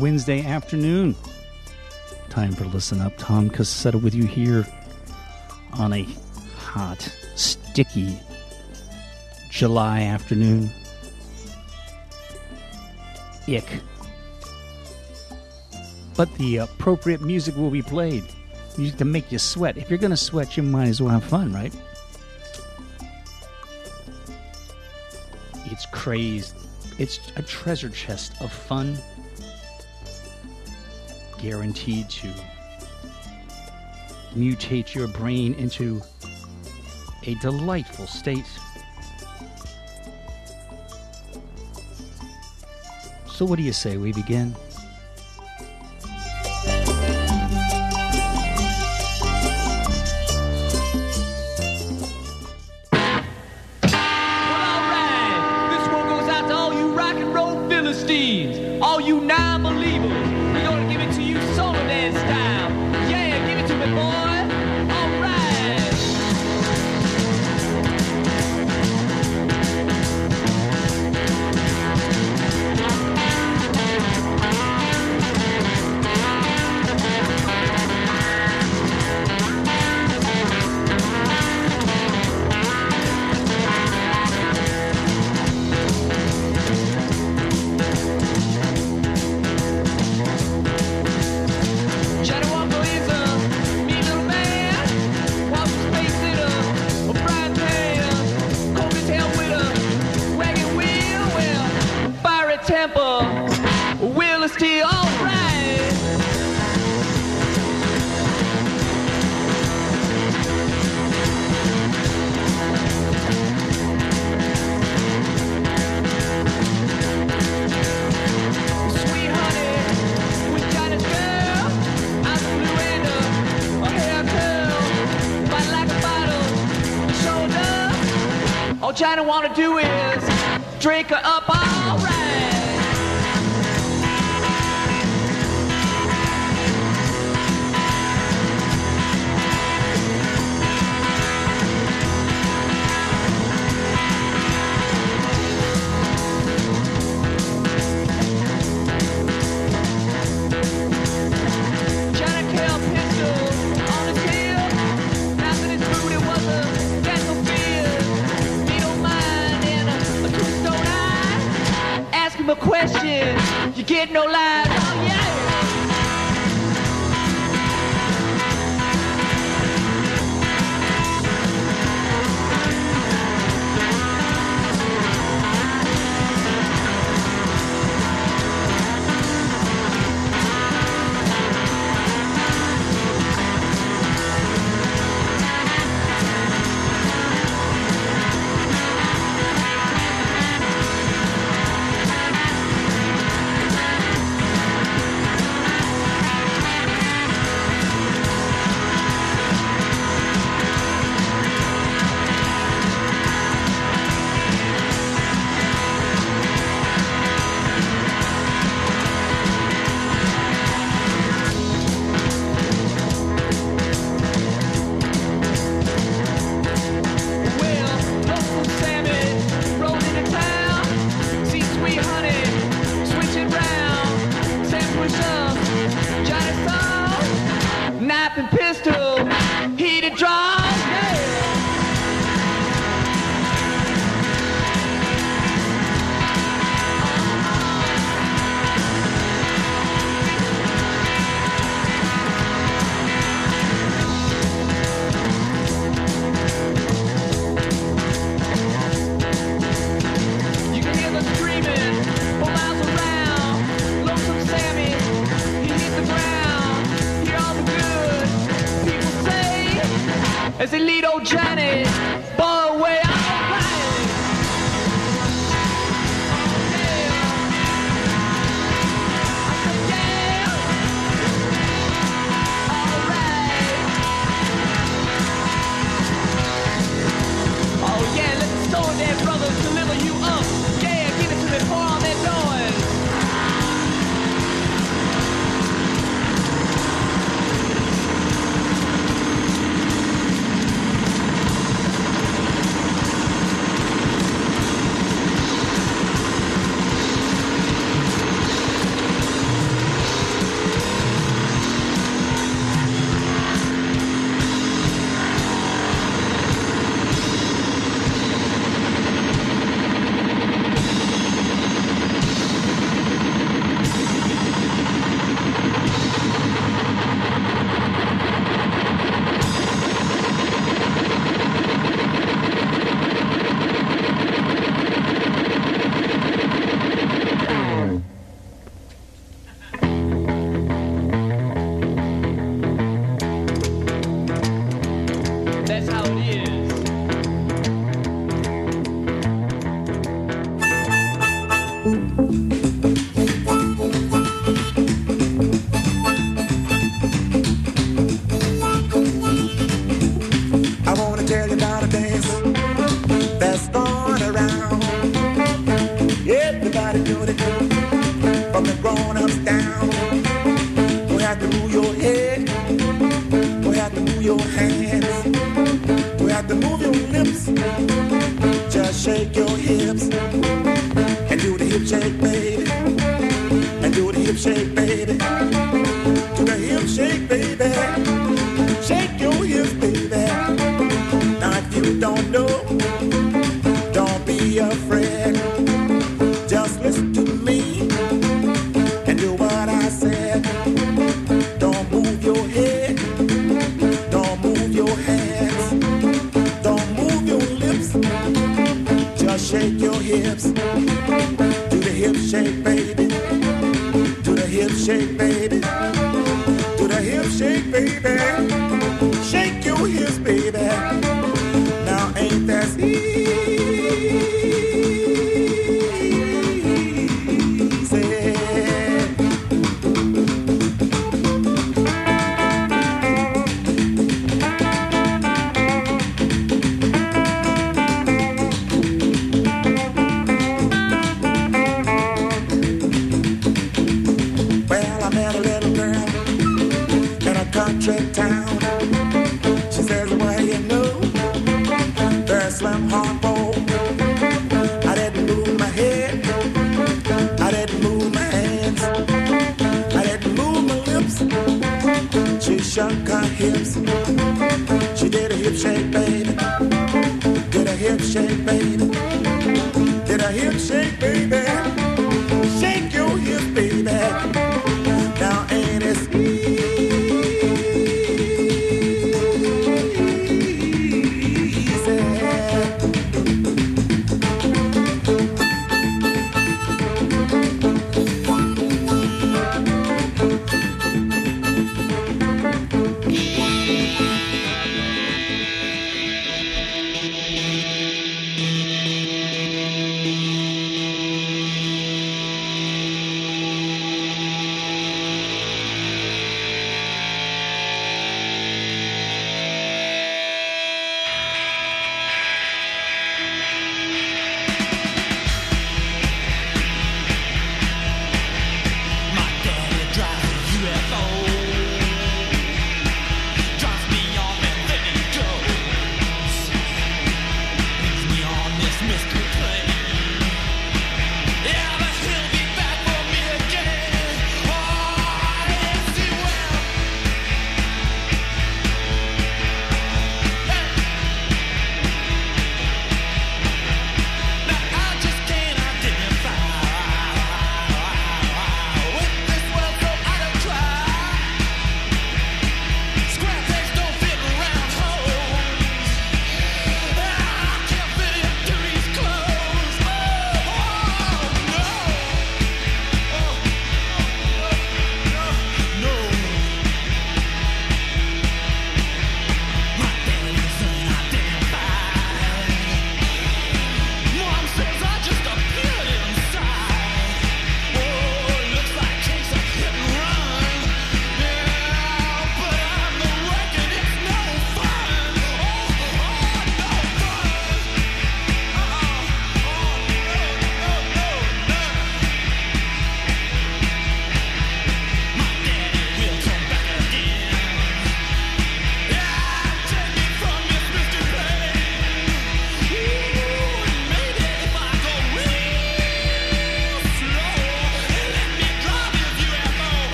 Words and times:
Wednesday 0.00 0.44
afternoon. 0.46 1.14
Time 2.30 2.52
for 2.52 2.64
Listen 2.64 3.02
Up. 3.02 3.12
Tom 3.18 3.50
Cassetta 3.50 4.00
with 4.00 4.14
you 4.14 4.24
here 4.24 4.66
on 5.74 5.92
a 5.92 6.04
hot, 6.56 7.02
sticky 7.34 8.18
July 9.50 10.02
afternoon. 10.02 10.70
Ick. 13.46 13.68
But 16.16 16.32
the 16.36 16.56
appropriate 16.56 17.20
music 17.20 17.54
will 17.56 17.70
be 17.70 17.82
played. 17.82 18.24
Music 18.78 18.98
to 18.98 19.04
make 19.04 19.30
you 19.30 19.38
sweat. 19.38 19.76
If 19.76 19.90
you're 19.90 19.98
going 19.98 20.10
to 20.10 20.16
sweat, 20.16 20.56
you 20.56 20.62
might 20.62 20.88
as 20.88 21.02
well 21.02 21.10
have 21.10 21.24
fun, 21.24 21.52
right? 21.52 21.74
It's 25.66 25.84
crazed 25.92 26.54
it's 27.00 27.18
a 27.36 27.42
treasure 27.42 27.88
chest 27.88 28.34
of 28.42 28.52
fun, 28.52 28.98
guaranteed 31.40 32.08
to 32.08 32.28
mutate 34.34 34.94
your 34.94 35.08
brain 35.08 35.54
into 35.54 36.00
a 37.24 37.34
delightful 37.36 38.06
state. 38.06 38.46
So, 43.28 43.44
what 43.44 43.56
do 43.56 43.62
you 43.62 43.72
say 43.72 43.96
we 43.96 44.12
begin? 44.12 44.54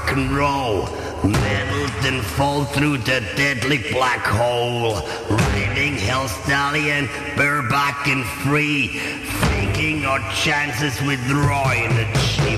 Rock 0.00 0.16
and 0.16 0.30
roll. 0.30 0.84
Metal 1.28 1.86
then 2.02 2.22
fall 2.22 2.64
through 2.64 2.98
the 2.98 3.20
deadly 3.36 3.78
black 3.92 4.24
hole. 4.24 4.94
Riding 5.28 5.94
Hell 5.94 6.28
Stallion, 6.28 7.06
bareback 7.36 8.06
and 8.08 8.24
free. 8.42 8.88
Faking 8.88 10.04
our 10.04 10.20
chances 10.32 11.00
with 11.02 11.20
Roy 11.30 11.84
and 11.84 11.96
the 11.98 12.18
cheap 12.20 12.49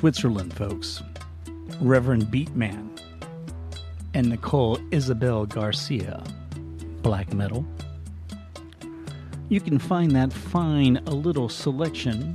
Switzerland, 0.00 0.54
folks, 0.54 1.02
Reverend 1.78 2.28
Beatman 2.28 2.98
and 4.14 4.30
Nicole 4.30 4.78
Izobel 4.92 5.46
Garcia, 5.46 6.24
black 7.02 7.34
metal. 7.34 7.66
You 9.50 9.60
can 9.60 9.78
find 9.78 10.12
that 10.12 10.32
fine 10.32 11.02
a 11.04 11.10
little 11.10 11.50
selection 11.50 12.34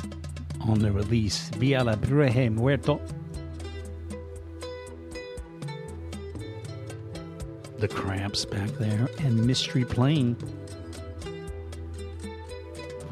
on 0.61 0.77
the 0.77 0.91
release 0.91 1.49
Via 1.57 1.83
la 1.83 1.95
Breje 1.95 2.51
Muerto. 2.51 3.01
The 7.79 7.87
Cramps 7.87 8.45
back 8.45 8.69
there 8.77 9.09
and 9.23 9.43
Mystery 9.43 9.85
Plane 9.85 10.37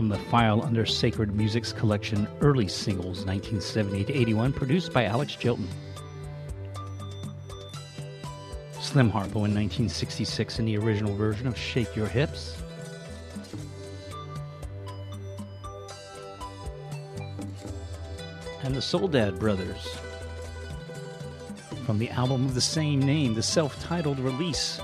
from 0.04 0.10
the 0.10 0.18
file 0.26 0.62
under 0.64 0.86
Sacred 0.86 1.34
Music's 1.34 1.72
collection 1.72 2.28
Early 2.42 2.68
Singles 2.68 3.24
1970 3.24 4.04
to 4.04 4.14
81, 4.14 4.52
produced 4.52 4.92
by 4.92 5.06
Alex 5.06 5.34
Chilton. 5.34 5.66
Slim 8.82 9.10
Harpo 9.10 9.46
in 9.46 9.56
1966 9.56 10.60
in 10.60 10.66
the 10.66 10.78
original 10.78 11.16
version 11.16 11.48
of 11.48 11.58
Shake 11.58 11.96
Your 11.96 12.08
Hips. 12.08 12.58
And 18.64 18.76
the 18.76 18.82
Soledad 18.82 19.40
Brothers 19.40 19.88
from 21.86 21.98
the 21.98 22.10
album 22.10 22.44
of 22.44 22.56
the 22.56 22.62
same 22.62 23.00
name, 23.00 23.36
the 23.36 23.42
self 23.42 23.82
titled 23.82 24.20
release 24.20 24.82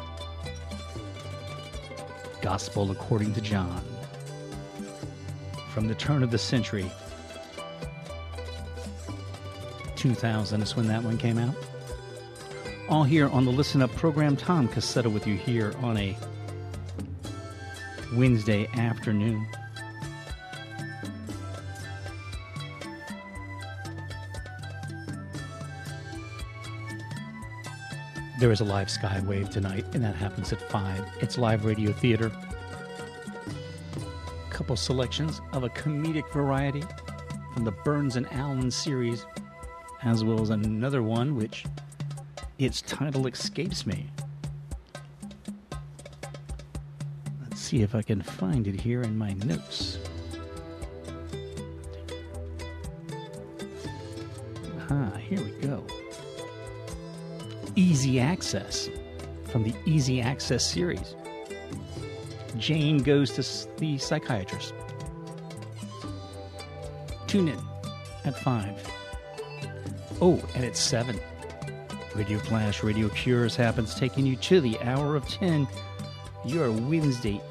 Gospel 2.42 2.92
According 2.92 3.34
to 3.34 3.42
John 3.42 3.84
from 5.70 5.88
the 5.88 5.96
turn 5.96 6.24
of 6.24 6.32
the 6.32 6.38
century. 6.38 6.90
2000 9.96 10.62
is 10.62 10.76
when 10.76 10.88
that 10.88 11.04
one 11.04 11.18
came 11.18 11.38
out. 11.38 11.56
All 12.88 13.04
here 13.04 13.28
on 13.30 13.46
the 13.46 13.52
Listen 13.52 13.82
Up 13.82 13.92
program. 13.96 14.36
Tom 14.36 14.68
Cassetta 14.68 15.12
with 15.12 15.28
you 15.28 15.36
here 15.36 15.74
on 15.82 15.98
a 15.98 16.18
Wednesday 18.16 18.68
afternoon. 18.74 19.46
There 28.40 28.52
is 28.54 28.62
a 28.62 28.64
live 28.64 28.88
Skywave 28.88 29.50
tonight, 29.50 29.86
and 29.94 30.02
that 30.04 30.16
happens 30.16 30.54
at 30.54 30.62
5. 30.72 31.04
It's 31.20 31.38
live 31.38 31.66
radio 31.66 31.92
theater 31.92 32.32
couple 34.60 34.76
selections 34.76 35.40
of 35.54 35.64
a 35.64 35.70
comedic 35.70 36.30
variety 36.34 36.84
from 37.54 37.64
the 37.64 37.72
Burns 37.72 38.18
and 38.18 38.30
Allen 38.34 38.70
series, 38.70 39.26
as 40.04 40.26
well 40.26 40.42
as 40.42 40.50
another 40.50 41.02
one 41.02 41.38
which 41.38 41.64
its 42.58 42.82
title 42.82 43.26
escapes 43.28 43.86
me. 43.86 44.10
Let's 47.42 47.62
see 47.62 47.84
if 47.84 47.96
I 47.96 48.02
can 48.02 48.22
find 48.22 48.68
it 48.68 48.82
here 48.82 49.02
in 49.02 49.18
my 49.18 49.32
notes. 49.46 49.98
Ah, 54.90 55.14
here 55.22 55.42
we 55.42 55.52
go. 55.66 55.88
Easy 57.78 58.20
Access 58.20 58.90
from 59.46 59.64
the 59.64 59.74
Easy 59.86 60.20
Access 60.20 60.70
series. 60.70 61.16
Jane 62.58 63.00
Goes 63.00 63.32
to 63.32 63.78
the 63.80 63.98
Psychiatrist. 63.98 64.74
Tune 67.28 67.50
in 67.50 67.60
at 68.26 68.38
5. 68.40 68.92
Oh, 70.22 70.42
and 70.56 70.66
at 70.66 70.76
7. 70.76 71.20
Radio 72.16 72.40
Flash, 72.40 72.84
Radio 72.84 73.08
Cures 73.10 73.56
happens, 73.56 73.96
taking 73.96 74.26
you 74.26 74.36
to 74.38 74.60
the 74.60 74.80
hour 74.82 75.16
of 75.16 75.28
10. 75.28 75.68
Your 76.46 76.72
Wednesday 76.72 77.42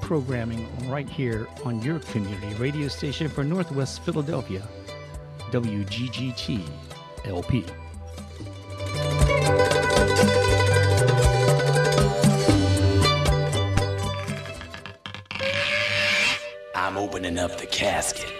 programming 0.00 0.68
right 0.88 1.08
here 1.08 1.48
on 1.64 1.80
your 1.80 2.00
community 2.00 2.52
radio 2.54 2.88
station 2.88 3.28
for 3.28 3.42
Northwest 3.42 4.02
Philadelphia, 4.02 4.62
WGGT 5.50 6.68
LP. 7.24 7.64
opening 17.22 17.38
up 17.38 17.56
the 17.56 17.66
casket. 17.66 18.31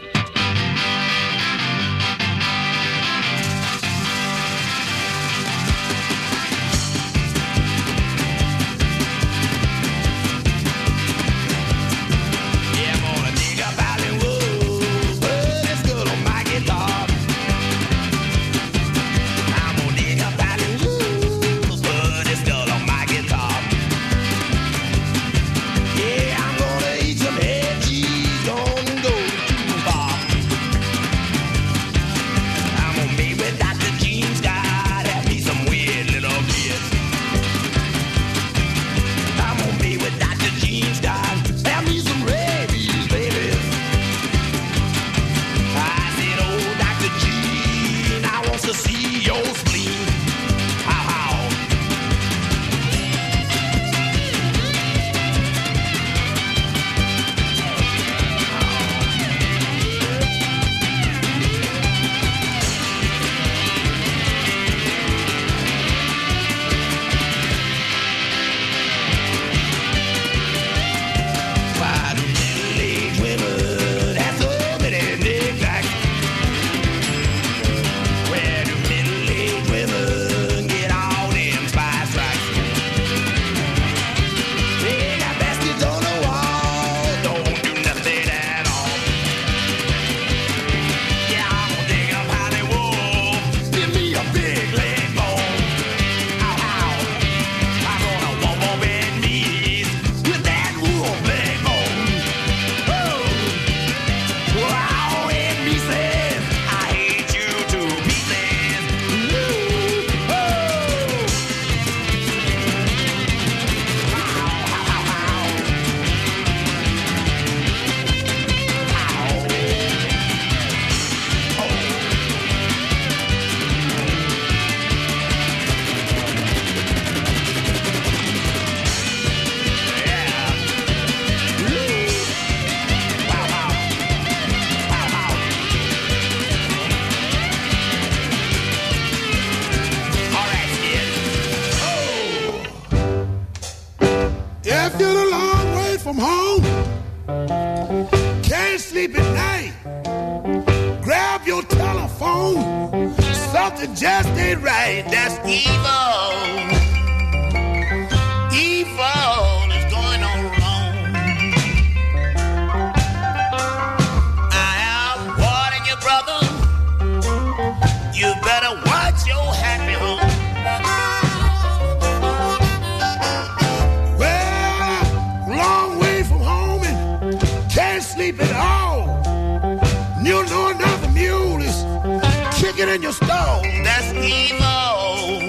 in 182.94 183.02
your 183.02 183.12
stove. 183.12 183.62
That's 183.84 184.12
evil. 184.12 185.40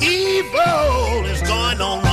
Evil 0.00 1.24
is 1.26 1.42
going 1.42 1.80
on 1.80 2.05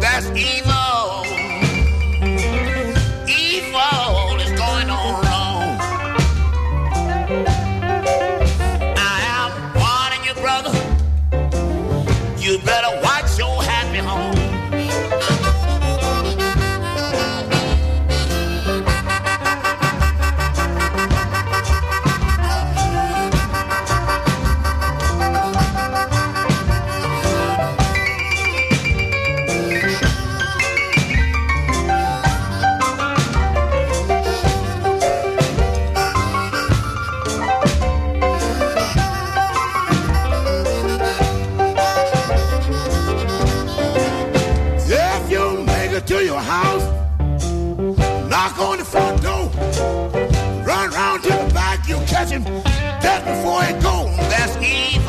That's 0.00 0.26
evil. 0.30 0.85
That 52.44 53.24
before 53.24 53.64
it 53.64 53.82
goes, 53.82 54.14
that's 54.28 54.56
it. 54.60 55.05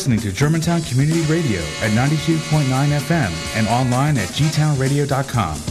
listening 0.00 0.18
to 0.18 0.32
Germantown 0.32 0.80
Community 0.80 1.20
Radio 1.30 1.60
at 1.82 1.90
92.9 1.90 2.64
FM 2.64 3.54
and 3.54 3.68
online 3.68 4.16
at 4.16 4.28
gtownradio.com. 4.28 5.69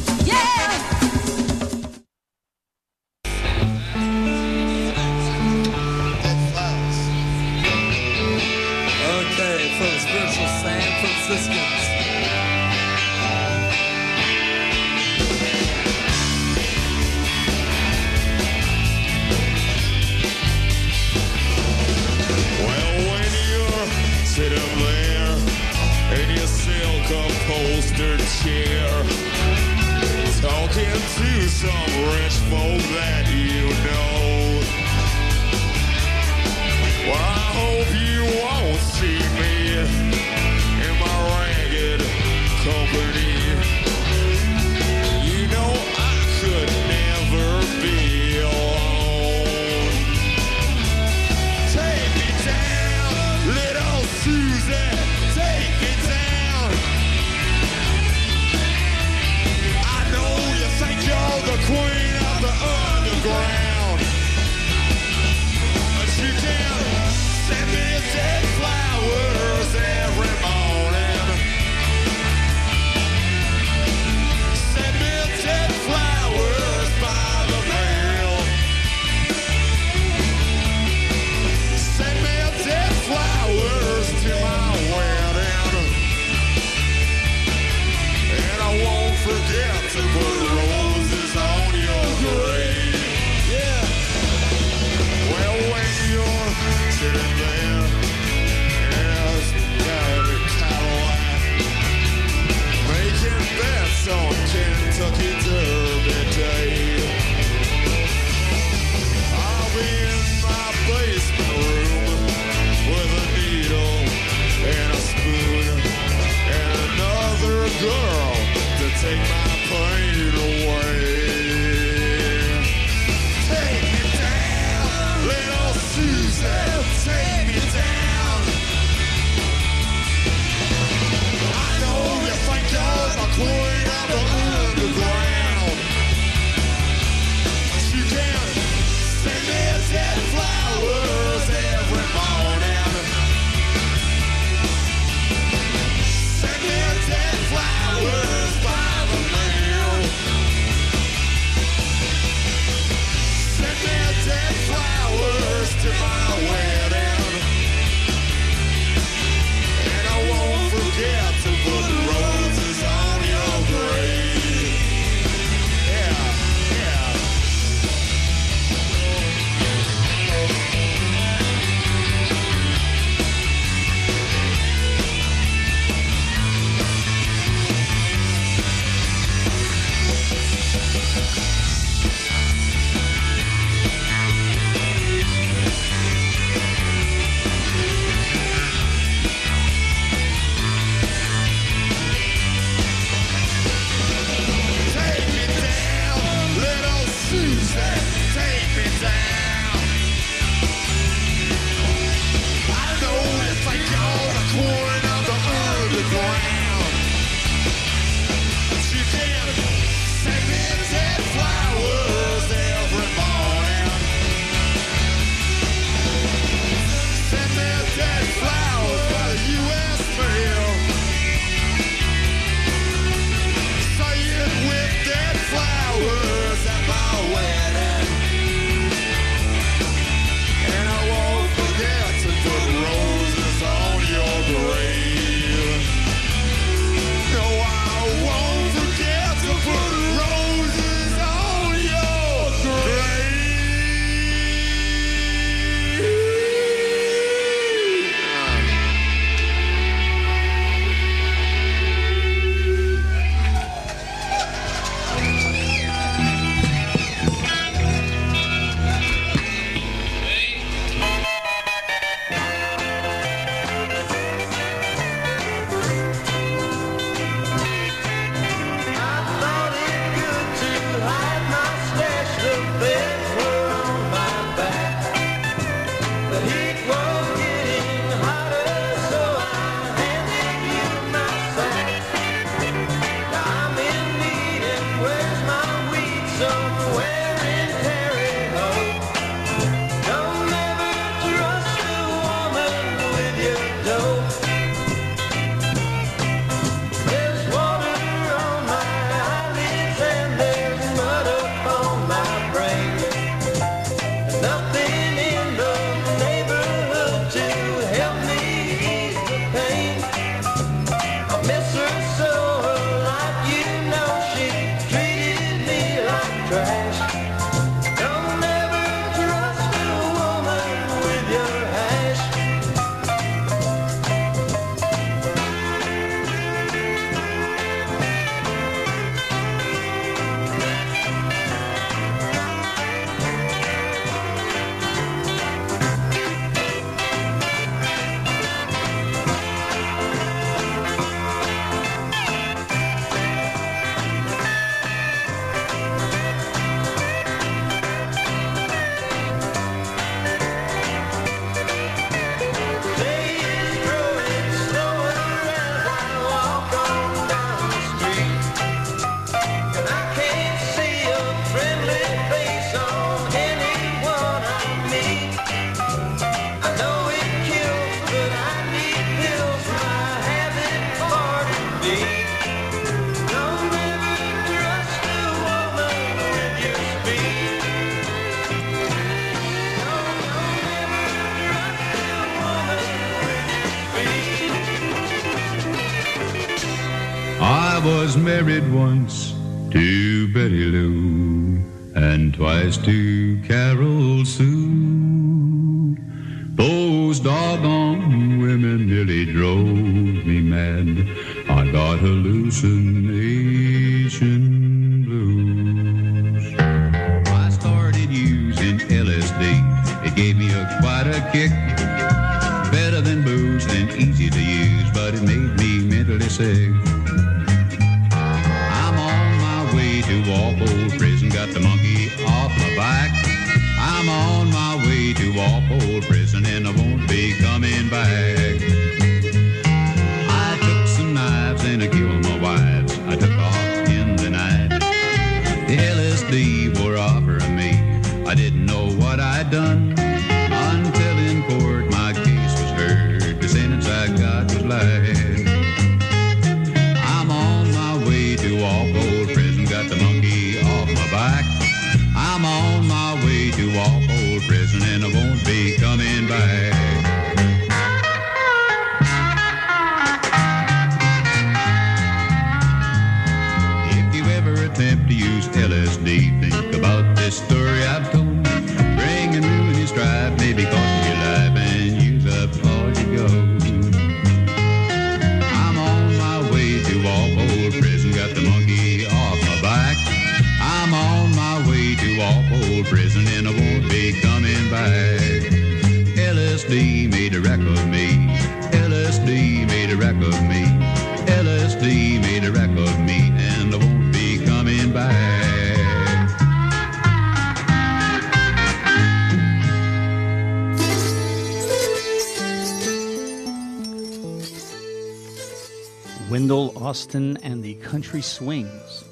And 507.15 507.63
the 507.63 507.73
Country 507.75 508.21
Swings. 508.21 509.03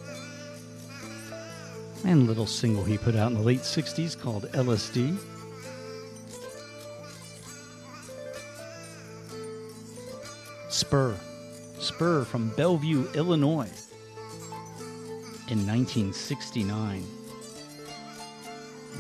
And 2.06 2.22
a 2.22 2.26
little 2.26 2.46
single 2.46 2.84
he 2.84 2.98
put 2.98 3.16
out 3.16 3.32
in 3.32 3.38
the 3.38 3.44
late 3.44 3.62
60s 3.62 4.20
called 4.20 4.44
LSD. 4.52 5.18
Spur. 10.70 11.18
Spur 11.80 12.24
from 12.24 12.50
Bellevue, 12.50 13.10
Illinois 13.14 13.72
in 15.50 15.66
1969. 15.66 17.04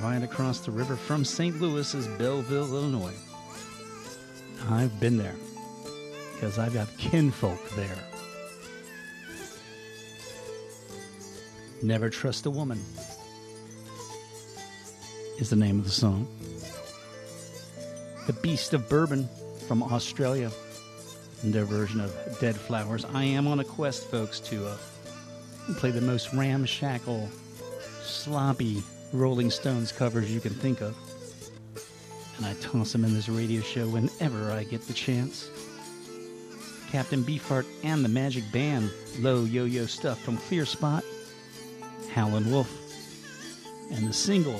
Right 0.01 0.23
across 0.23 0.61
the 0.61 0.71
river 0.71 0.95
from 0.95 1.23
St. 1.23 1.61
Louis 1.61 1.93
is 1.93 2.07
Belleville, 2.07 2.67
Illinois. 2.67 3.15
I've 4.69 4.99
been 4.99 5.17
there 5.17 5.35
because 6.33 6.57
I've 6.57 6.73
got 6.73 6.87
kinfolk 6.97 7.59
there. 7.75 7.97
Never 11.83 12.09
Trust 12.09 12.45
a 12.47 12.49
Woman 12.49 12.83
is 15.37 15.51
the 15.51 15.55
name 15.55 15.77
of 15.77 15.85
the 15.85 15.91
song. 15.91 16.27
The 18.25 18.33
Beast 18.33 18.73
of 18.73 18.89
Bourbon 18.89 19.29
from 19.67 19.83
Australia 19.83 20.49
and 21.43 21.53
their 21.53 21.65
version 21.65 21.99
of 21.99 22.11
Dead 22.39 22.55
Flowers. 22.55 23.05
I 23.05 23.23
am 23.23 23.47
on 23.47 23.59
a 23.59 23.63
quest, 23.63 24.07
folks, 24.07 24.39
to 24.41 24.65
uh, 24.65 24.77
play 25.75 25.91
the 25.91 26.01
most 26.01 26.33
ramshackle, 26.33 27.29
sloppy 28.01 28.81
Rolling 29.13 29.51
Stones 29.51 29.91
covers 29.91 30.33
you 30.33 30.39
can 30.39 30.53
think 30.55 30.81
of. 30.81 30.97
And 32.37 32.45
I 32.47 32.53
toss 32.55 32.91
them 32.91 33.05
in 33.05 33.13
this 33.13 33.29
radio 33.29 33.61
show 33.61 33.87
whenever 33.87 34.51
I 34.51 34.63
get 34.63 34.81
the 34.87 34.93
chance. 34.93 35.49
Captain 36.91 37.23
Beefheart 37.23 37.65
and 37.83 38.03
the 38.03 38.09
Magic 38.09 38.51
Band, 38.51 38.89
low 39.19 39.43
yo 39.43 39.65
yo 39.65 39.85
stuff 39.85 40.19
from 40.21 40.37
Clear 40.37 40.65
Spot, 40.65 41.03
Howlin' 42.17 42.49
Wolf, 42.49 42.75
and 43.91 44.07
the 44.07 44.11
single 44.11 44.59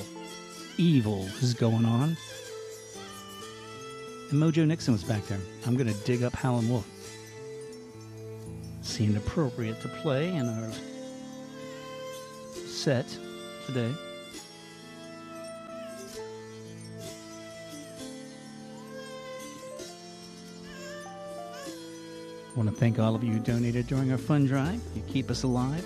Evil 0.76 1.24
is 1.42 1.54
going 1.54 1.84
on. 1.84 2.16
And 4.30 4.40
Mojo 4.40 4.64
Nixon 4.64 4.92
was 4.92 5.02
back 5.02 5.26
there. 5.26 5.40
I'm 5.66 5.74
going 5.74 5.92
to 5.92 6.04
dig 6.04 6.22
up 6.22 6.34
Howlin' 6.34 6.68
Wolf. 6.68 6.86
Seemed 8.82 9.16
appropriate 9.16 9.80
to 9.80 9.88
play 9.88 10.28
in 10.28 10.48
our 10.48 10.70
set 12.68 13.08
today. 13.66 13.92
I 22.46 22.54
want 22.54 22.70
to 22.70 22.76
thank 22.76 23.00
all 23.00 23.16
of 23.16 23.24
you 23.24 23.32
who 23.32 23.40
donated 23.40 23.88
during 23.88 24.12
our 24.12 24.18
fund 24.18 24.46
drive. 24.46 24.80
You 24.94 25.02
keep 25.08 25.28
us 25.28 25.42
alive. 25.42 25.84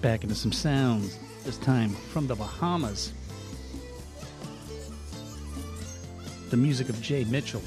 Get 0.00 0.08
back 0.12 0.22
into 0.22 0.34
some 0.34 0.52
sounds, 0.52 1.18
this 1.44 1.58
time 1.58 1.90
from 1.90 2.26
the 2.26 2.34
Bahamas. 2.34 3.12
The 6.48 6.56
music 6.56 6.88
of 6.88 7.00
Jay 7.02 7.24
Mitchell. 7.24 7.62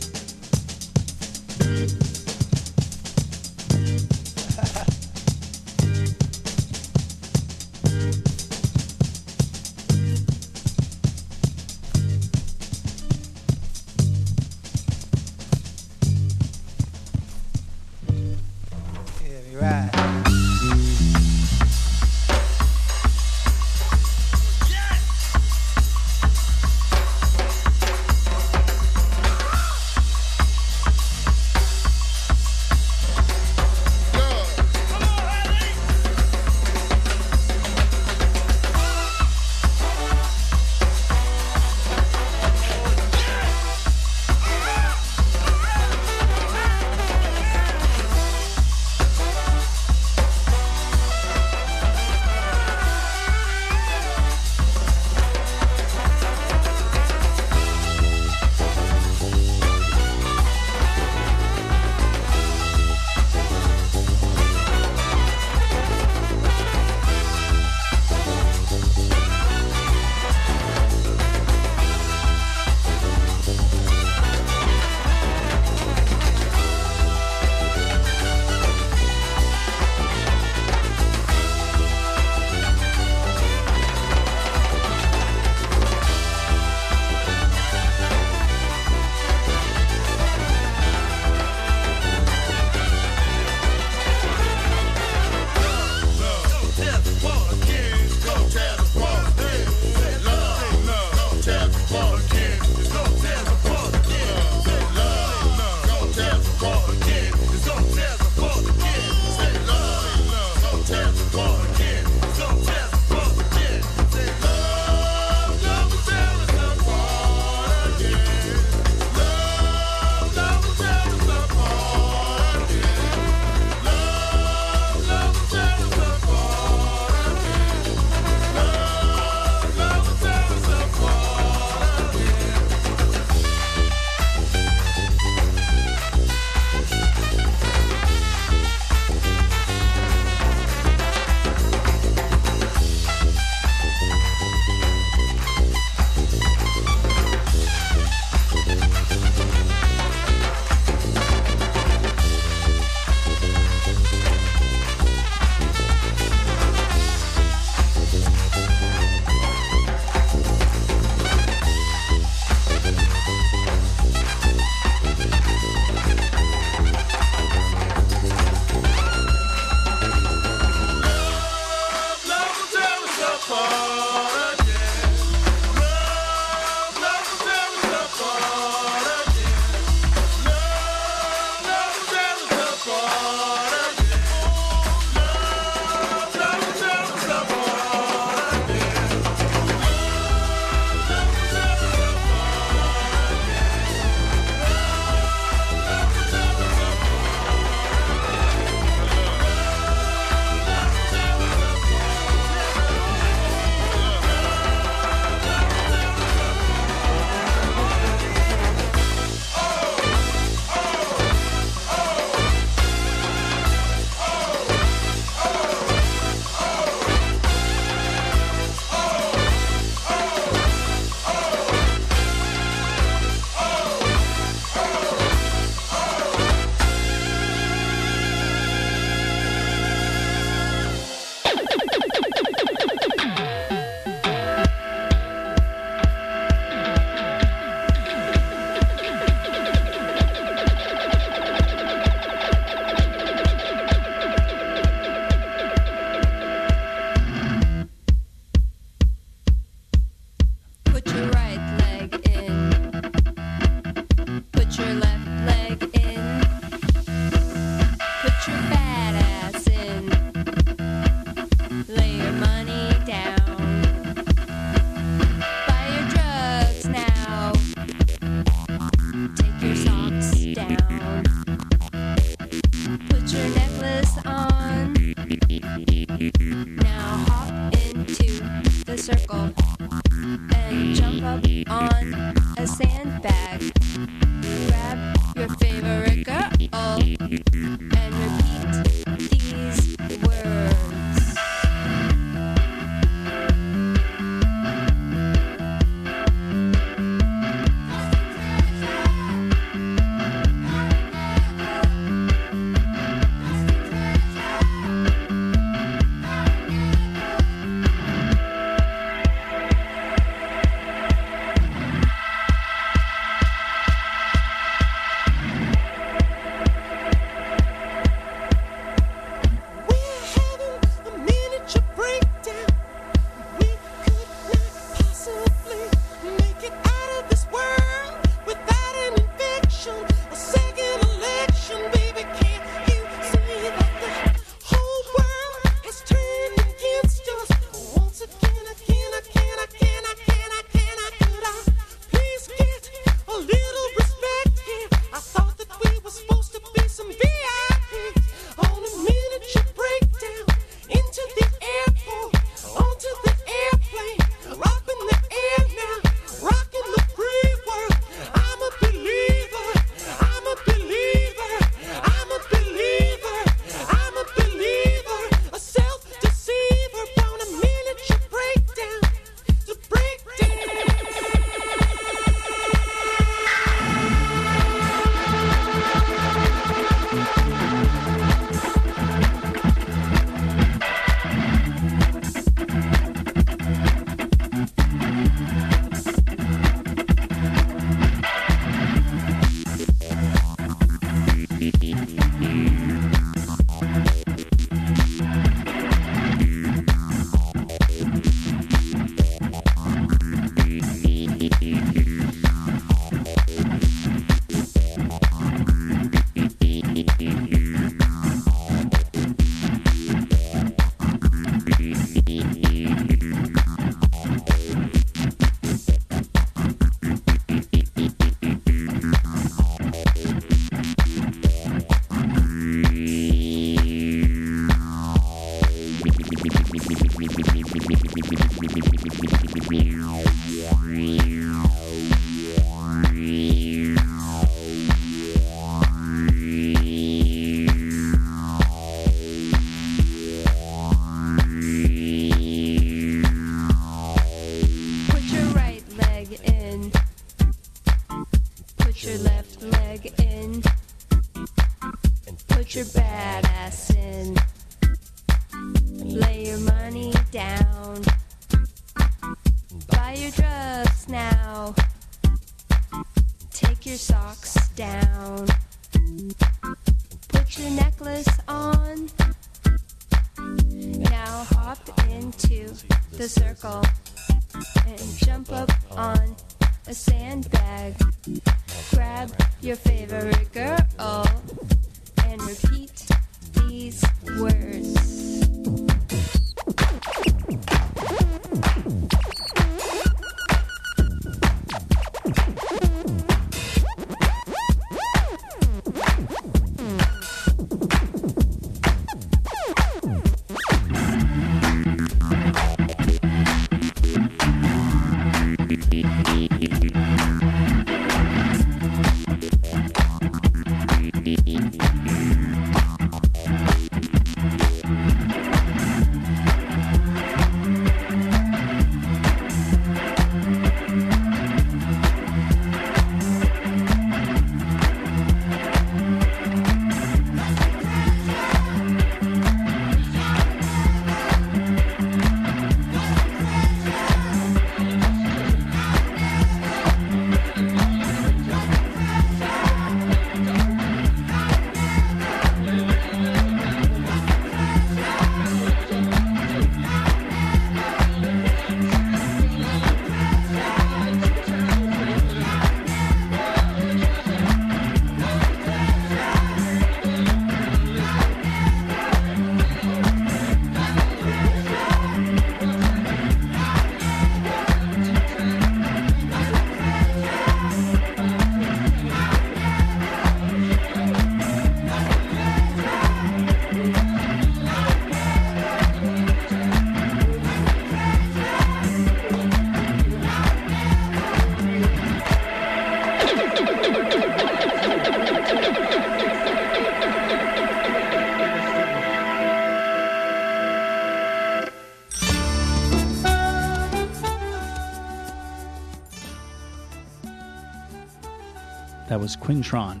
That 599.18 599.22
was 599.22 599.36
Quintron 599.36 600.00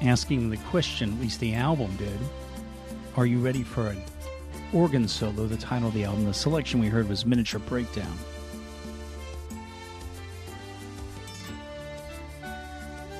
asking 0.00 0.48
the 0.48 0.56
question, 0.58 1.14
at 1.14 1.20
least 1.20 1.40
the 1.40 1.54
album 1.54 1.96
did 1.96 2.16
Are 3.16 3.26
you 3.26 3.40
ready 3.40 3.64
for 3.64 3.88
an 3.88 4.00
organ 4.72 5.08
solo? 5.08 5.48
The 5.48 5.56
title 5.56 5.88
of 5.88 5.94
the 5.94 6.04
album. 6.04 6.24
The 6.24 6.32
selection 6.32 6.78
we 6.78 6.86
heard 6.86 7.08
was 7.08 7.26
Miniature 7.26 7.58
Breakdown. 7.58 8.16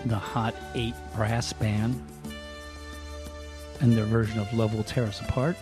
The 0.05 0.15
Hot 0.15 0.55
Eight 0.77 0.95
Brass 1.17 1.53
Band 1.53 2.01
and 3.81 3.93
their 3.93 4.05
version 4.05 4.39
of 4.39 4.55
Love 4.55 4.73
Will 4.73 4.85
Tear 4.85 5.07
Us 5.07 5.21
Apart. 5.21 5.57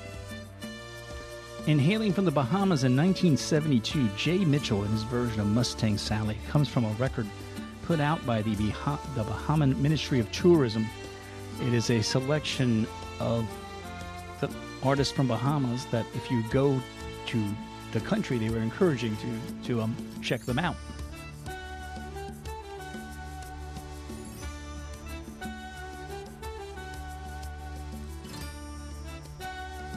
And 1.67 1.81
hailing 1.81 2.13
from 2.13 2.27
the 2.27 2.31
Bahamas 2.31 2.85
in 2.85 2.95
1972, 2.95 4.11
Jay 4.19 4.45
Mitchell 4.45 4.85
in 4.85 4.91
his 4.91 5.05
version 5.05 5.41
of 5.41 5.47
Mustang 5.47 5.97
Sally 5.97 6.37
comes 6.51 6.69
from 6.69 6.85
a 6.85 6.91
record 6.99 7.27
put 7.85 8.01
out 8.01 8.25
by 8.25 8.43
the, 8.43 8.55
Bah- 8.55 8.99
the 9.15 9.25
Bahamian 9.25 9.77
Ministry 9.79 10.19
of 10.21 10.31
Tourism. 10.33 10.87
It 11.61 11.75
is 11.75 11.91
a 11.91 12.03
selection 12.03 12.87
of 13.21 13.47
the 14.41 14.51
artists 14.83 15.15
from 15.15 15.29
Bahamas 15.29 15.87
that 15.87 16.07
if 16.15 16.31
you 16.31 16.43
go 16.51 16.81
to 17.27 17.45
the 17.93 18.01
country, 18.01 18.39
they 18.39 18.49
were 18.49 18.59
encouraging 18.59 19.17
to, 19.17 19.67
to 19.69 19.83
um, 19.83 19.97
check 20.23 20.41
them 20.43 20.59
out. 20.59 20.77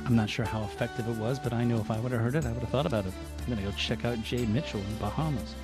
I'm 0.06 0.16
not 0.16 0.30
sure 0.30 0.46
how 0.46 0.62
effective 0.64 1.08
it 1.10 1.16
was, 1.16 1.40
but 1.40 1.52
I 1.52 1.64
know 1.64 1.80
if 1.80 1.90
I 1.90 2.00
would 2.00 2.12
have 2.12 2.22
heard 2.22 2.36
it, 2.36 2.46
I 2.46 2.52
would 2.52 2.62
have 2.62 2.70
thought 2.70 2.86
about 2.86 3.08
it. 3.08 3.14
I'm 3.40 3.46
going 3.48 3.58
to 3.58 3.64
go 3.64 3.72
check 3.76 4.06
out 4.06 4.22
Jay 4.22 4.46
Mitchell 4.46 4.80
in 4.80 4.98
Bahamas. 4.98 5.56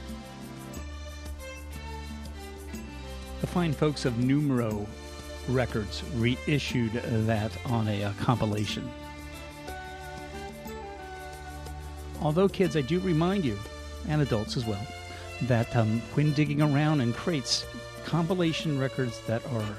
The 3.42 3.48
fine 3.48 3.74
folks 3.74 4.06
of 4.06 4.20
Numero 4.20 4.88
Records 5.48 6.04
reissued 6.16 6.94
that 6.94 7.52
on 7.66 7.88
a 7.88 8.04
uh, 8.04 8.14
compilation. 8.20 8.88
Although, 12.22 12.48
kids, 12.48 12.78
I 12.78 12.82
do 12.82 13.00
remind 13.00 13.44
you, 13.44 13.58
and 14.08 14.22
adults 14.22 14.58
as 14.58 14.66
well, 14.68 14.86
that 15.44 15.76
um, 15.76 16.02
when 16.14 16.34
digging 16.34 16.62
around 16.62 17.02
in 17.02 17.14
crates, 17.14 17.66
compilation 18.06 18.80
records 18.80 19.20
that 19.22 19.44
are 19.48 19.76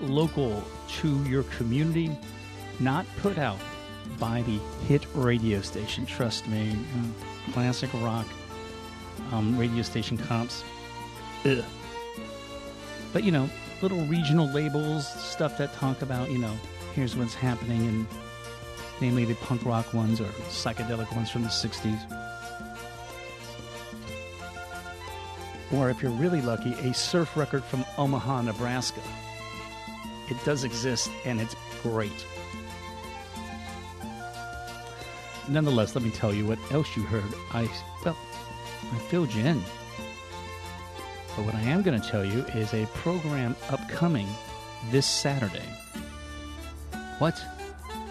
local 0.00 0.64
to 0.98 1.24
your 1.24 1.44
community, 1.44 2.10
not 2.80 3.06
put 3.18 3.38
out 3.38 3.60
by 4.18 4.42
the 4.42 4.58
hit 4.88 5.06
radio 5.14 5.60
station. 5.60 6.06
Trust 6.06 6.48
me, 6.48 6.72
uh, 6.72 7.52
classic 7.52 7.90
rock 7.94 8.26
um, 9.30 9.56
radio 9.56 9.82
station 9.82 10.18
comps. 10.18 10.64
Ugh. 11.44 11.64
But 13.16 13.24
you 13.24 13.32
know, 13.32 13.48
little 13.80 14.04
regional 14.04 14.46
labels, 14.46 15.08
stuff 15.08 15.56
that 15.56 15.72
talk 15.72 16.02
about, 16.02 16.30
you 16.30 16.36
know, 16.36 16.54
here's 16.94 17.16
what's 17.16 17.32
happening, 17.32 17.86
and 17.86 18.06
namely 19.00 19.24
the 19.24 19.34
punk 19.36 19.64
rock 19.64 19.94
ones 19.94 20.20
or 20.20 20.26
psychedelic 20.50 21.10
ones 21.16 21.30
from 21.30 21.40
the 21.40 21.48
60s. 21.48 21.98
Or 25.72 25.88
if 25.88 26.02
you're 26.02 26.12
really 26.12 26.42
lucky, 26.42 26.74
a 26.74 26.92
surf 26.92 27.34
record 27.38 27.64
from 27.64 27.86
Omaha, 27.96 28.42
Nebraska. 28.42 29.00
It 30.28 30.36
does 30.44 30.64
exist, 30.64 31.10
and 31.24 31.40
it's 31.40 31.56
great. 31.82 32.26
Nonetheless, 35.48 35.94
let 35.94 36.04
me 36.04 36.10
tell 36.10 36.34
you 36.34 36.44
what 36.44 36.58
else 36.70 36.94
you 36.94 37.02
heard. 37.04 37.32
I, 37.54 37.66
well, 38.04 38.18
I 38.92 38.98
filled 39.08 39.32
you 39.32 39.42
in. 39.42 39.62
But 41.36 41.44
what 41.44 41.54
I 41.54 41.60
am 41.60 41.82
going 41.82 42.00
to 42.00 42.08
tell 42.08 42.24
you 42.24 42.40
is 42.54 42.72
a 42.72 42.86
program 42.86 43.54
upcoming 43.68 44.26
this 44.90 45.06
Saturday. 45.06 45.68
What? 47.18 47.38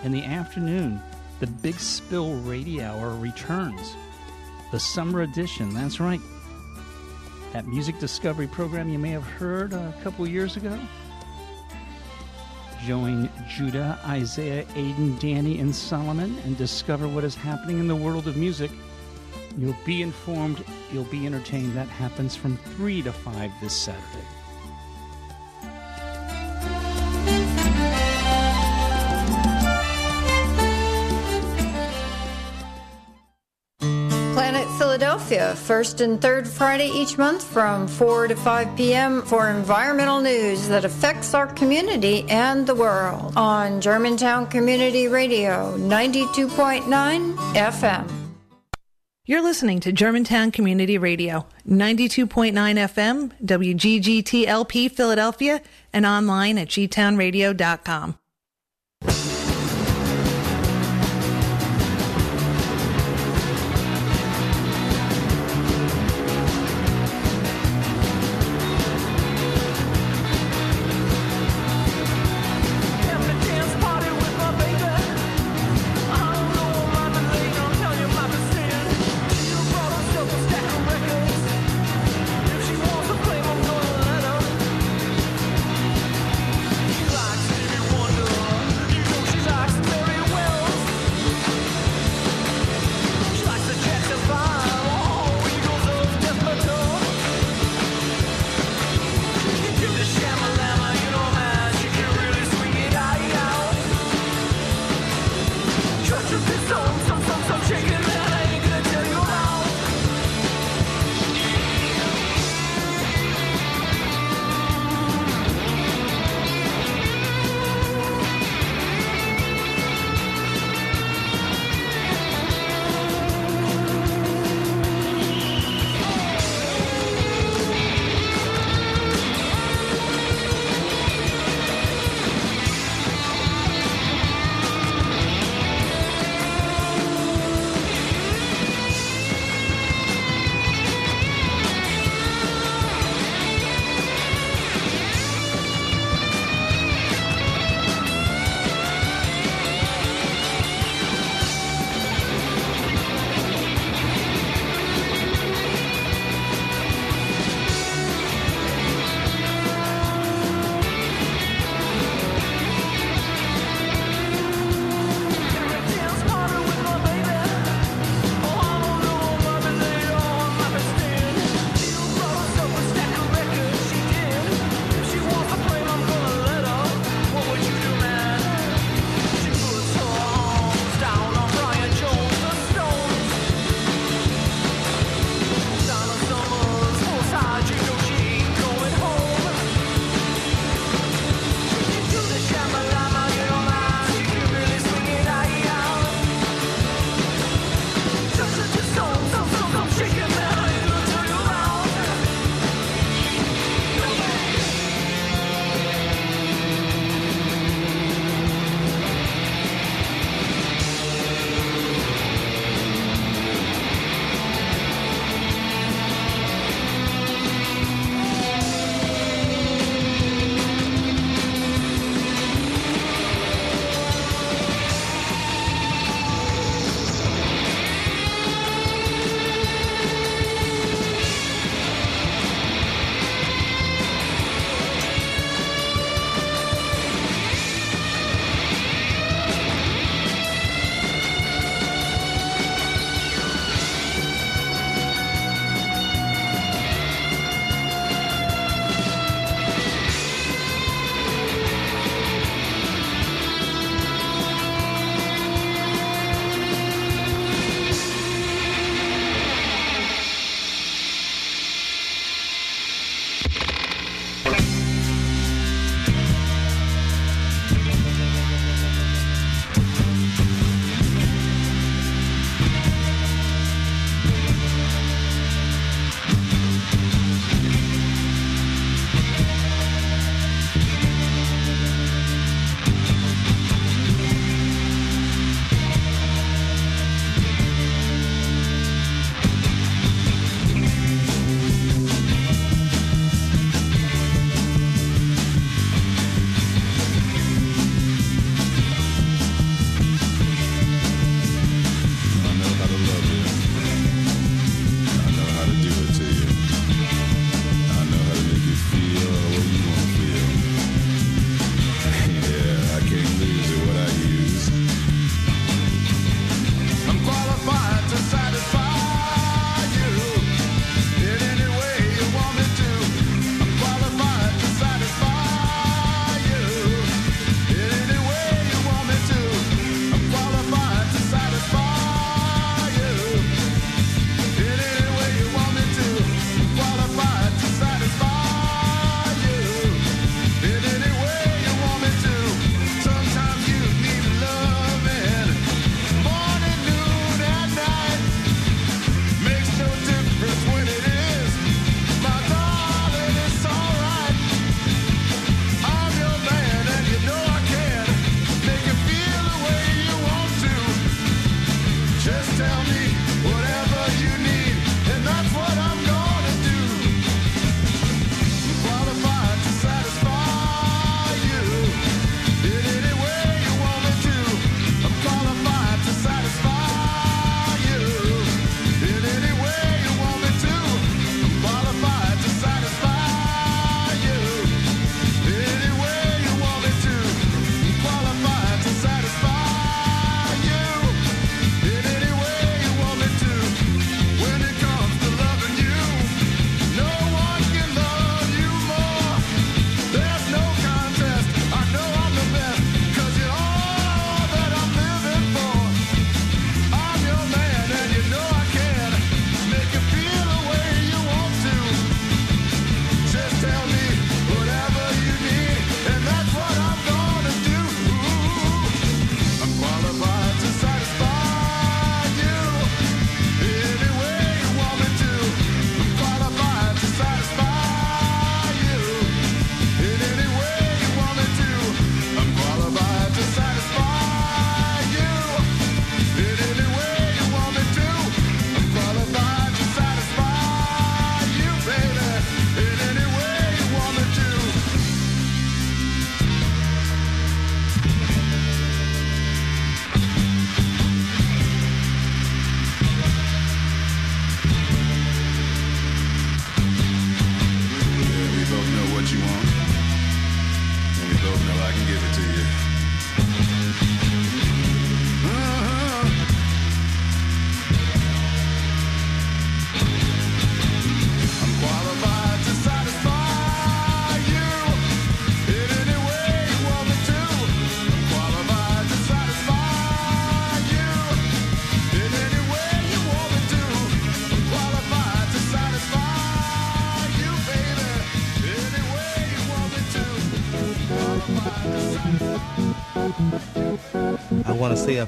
In 0.04 0.12
the 0.12 0.24
afternoon, 0.24 1.02
the 1.40 1.48
Big 1.48 1.80
Spill 1.80 2.36
Radio 2.42 2.84
Hour 2.84 3.16
returns. 3.16 3.96
The 4.72 4.80
summer 4.80 5.24
edition, 5.24 5.74
that's 5.74 6.00
right. 6.00 6.22
That 7.54 7.68
music 7.68 8.00
discovery 8.00 8.48
program 8.48 8.90
you 8.90 9.00
may 9.00 9.10
have 9.10 9.24
heard 9.24 9.74
a 9.74 9.94
couple 10.04 10.28
years 10.28 10.56
ago. 10.56 10.80
Join 12.86 13.30
Judah, 13.50 14.00
Isaiah, 14.06 14.66
Aiden, 14.76 15.20
Danny, 15.20 15.60
and 15.60 15.76
Solomon 15.76 16.38
and 16.46 16.56
discover 16.58 17.08
what 17.08 17.24
is 17.24 17.34
happening 17.34 17.80
in 17.80 17.88
the 17.88 17.96
world 17.96 18.28
of 18.28 18.38
music. 18.38 18.70
You'll 19.58 19.76
be 19.86 20.02
informed, 20.02 20.64
you'll 20.92 21.06
be 21.06 21.26
entertained. 21.26 21.74
That 21.74 21.88
happens 21.88 22.36
from 22.36 22.58
3 22.58 23.02
to 23.04 23.14
5 23.14 23.52
this 23.62 23.74
Saturday. 23.74 24.26
Planet 34.34 34.68
Philadelphia, 34.78 35.56
first 35.56 36.02
and 36.02 36.22
third 36.22 36.46
Friday 36.46 36.90
each 36.90 37.18
month 37.18 37.42
from 37.42 37.88
4 37.88 38.28
to 38.28 38.36
5 38.36 38.76
p.m. 38.76 39.22
for 39.22 39.50
environmental 39.50 40.20
news 40.20 40.68
that 40.68 40.84
affects 40.84 41.34
our 41.34 41.48
community 41.48 42.26
and 42.28 42.68
the 42.68 42.76
world 42.76 43.32
on 43.38 43.80
Germantown 43.80 44.48
Community 44.48 45.08
Radio 45.08 45.78
92.9 45.78 47.36
FM. 47.54 48.25
You're 49.28 49.42
listening 49.42 49.80
to 49.80 49.92
Germantown 49.92 50.52
Community 50.52 51.00
Radio, 51.00 51.48
92.9 51.68 52.54
FM, 52.54 53.32
WGGTLP 53.44 54.92
Philadelphia, 54.92 55.64
and 55.92 56.06
online 56.06 56.60
at 56.60 56.68
gtownradio.com. 56.68 58.20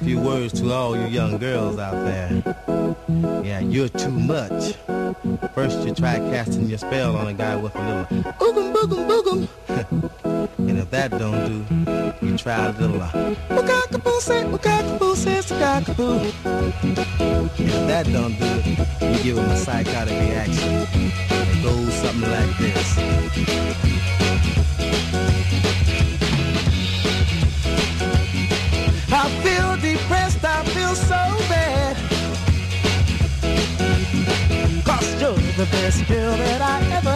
a 0.02 0.04
few 0.04 0.20
words 0.20 0.54
to 0.54 0.72
all 0.72 0.96
you 0.96 1.08
young 1.08 1.38
girls 1.38 1.80
out 1.80 1.94
there. 2.06 2.30
Yeah, 3.44 3.60
you're 3.60 3.90
too 3.90 4.12
much. 4.12 4.74
First 5.56 5.88
you 5.88 5.94
try 5.96 6.18
casting 6.30 6.68
your 6.68 6.78
spell 6.78 7.16
on 7.16 7.28
a 7.28 7.34
guy 7.34 7.56
with 7.56 7.76
a 7.76 7.80
little 7.80 8.06
oogum 8.34 8.74
boogum 8.74 9.08
boogum. 9.10 10.50
and 10.58 10.78
if 10.78 10.90
that 10.92 11.12
don't 11.12 11.42
do, 11.48 12.26
you 12.26 12.38
try 12.38 12.66
a 12.66 12.72
little 12.74 13.02
uh, 13.02 13.12
wakakaboo 13.50 14.20
say 14.20 14.44
wakakaboo 14.44 15.16
says 15.16 15.48
wakakaboo. 15.48 16.26
If 17.60 17.88
that 17.88 18.06
don't 18.12 18.38
do 18.38 18.46
it, 18.46 19.18
you 19.18 19.24
give 19.24 19.38
him 19.38 19.50
a 19.50 19.58
psychotic 19.58 20.20
reaction. 20.20 20.86
It 20.94 21.64
goes 21.64 21.94
something 21.94 22.30
like 22.30 22.58
this. 22.60 24.27
girl 36.08 36.38
that 36.38 36.62
I 36.62 36.80
ever 36.96 37.07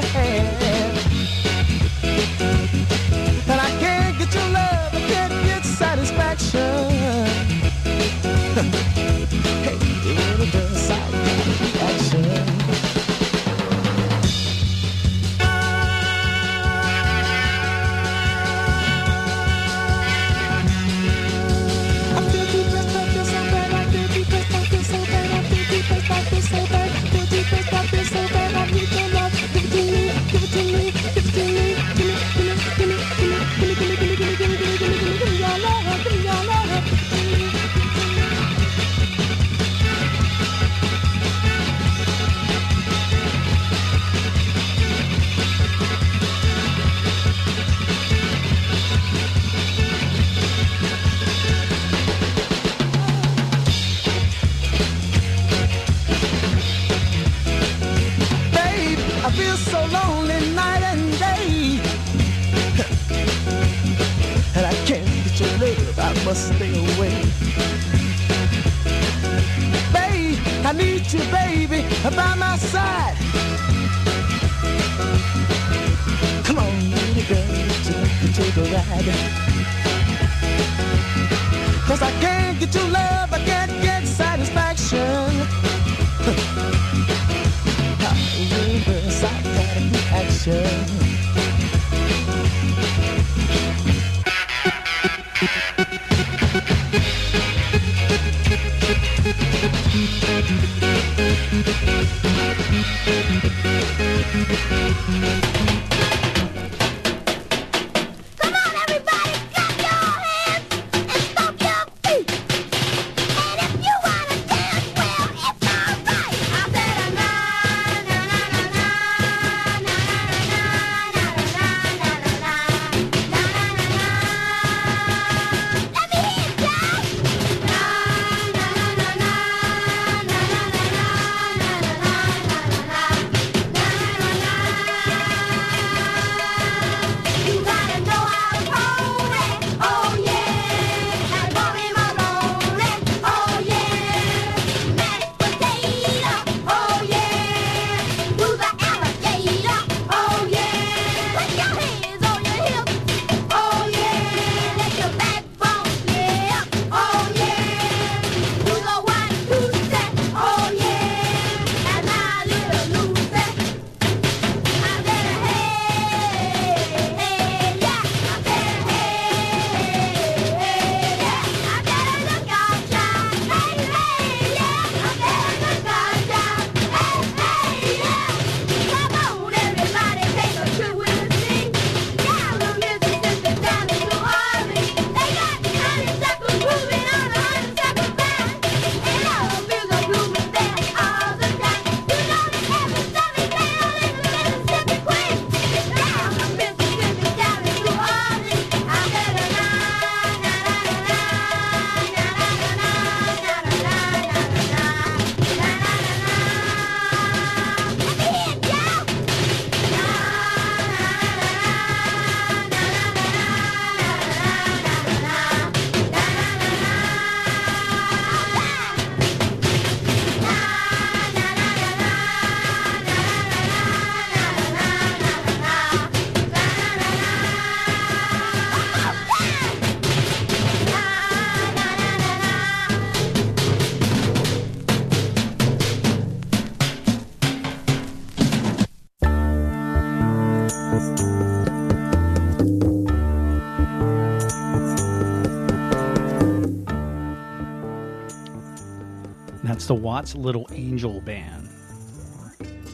Watts 249.95 250.35
Little 250.35 250.67
Angel 250.71 251.21
Band. 251.21 251.69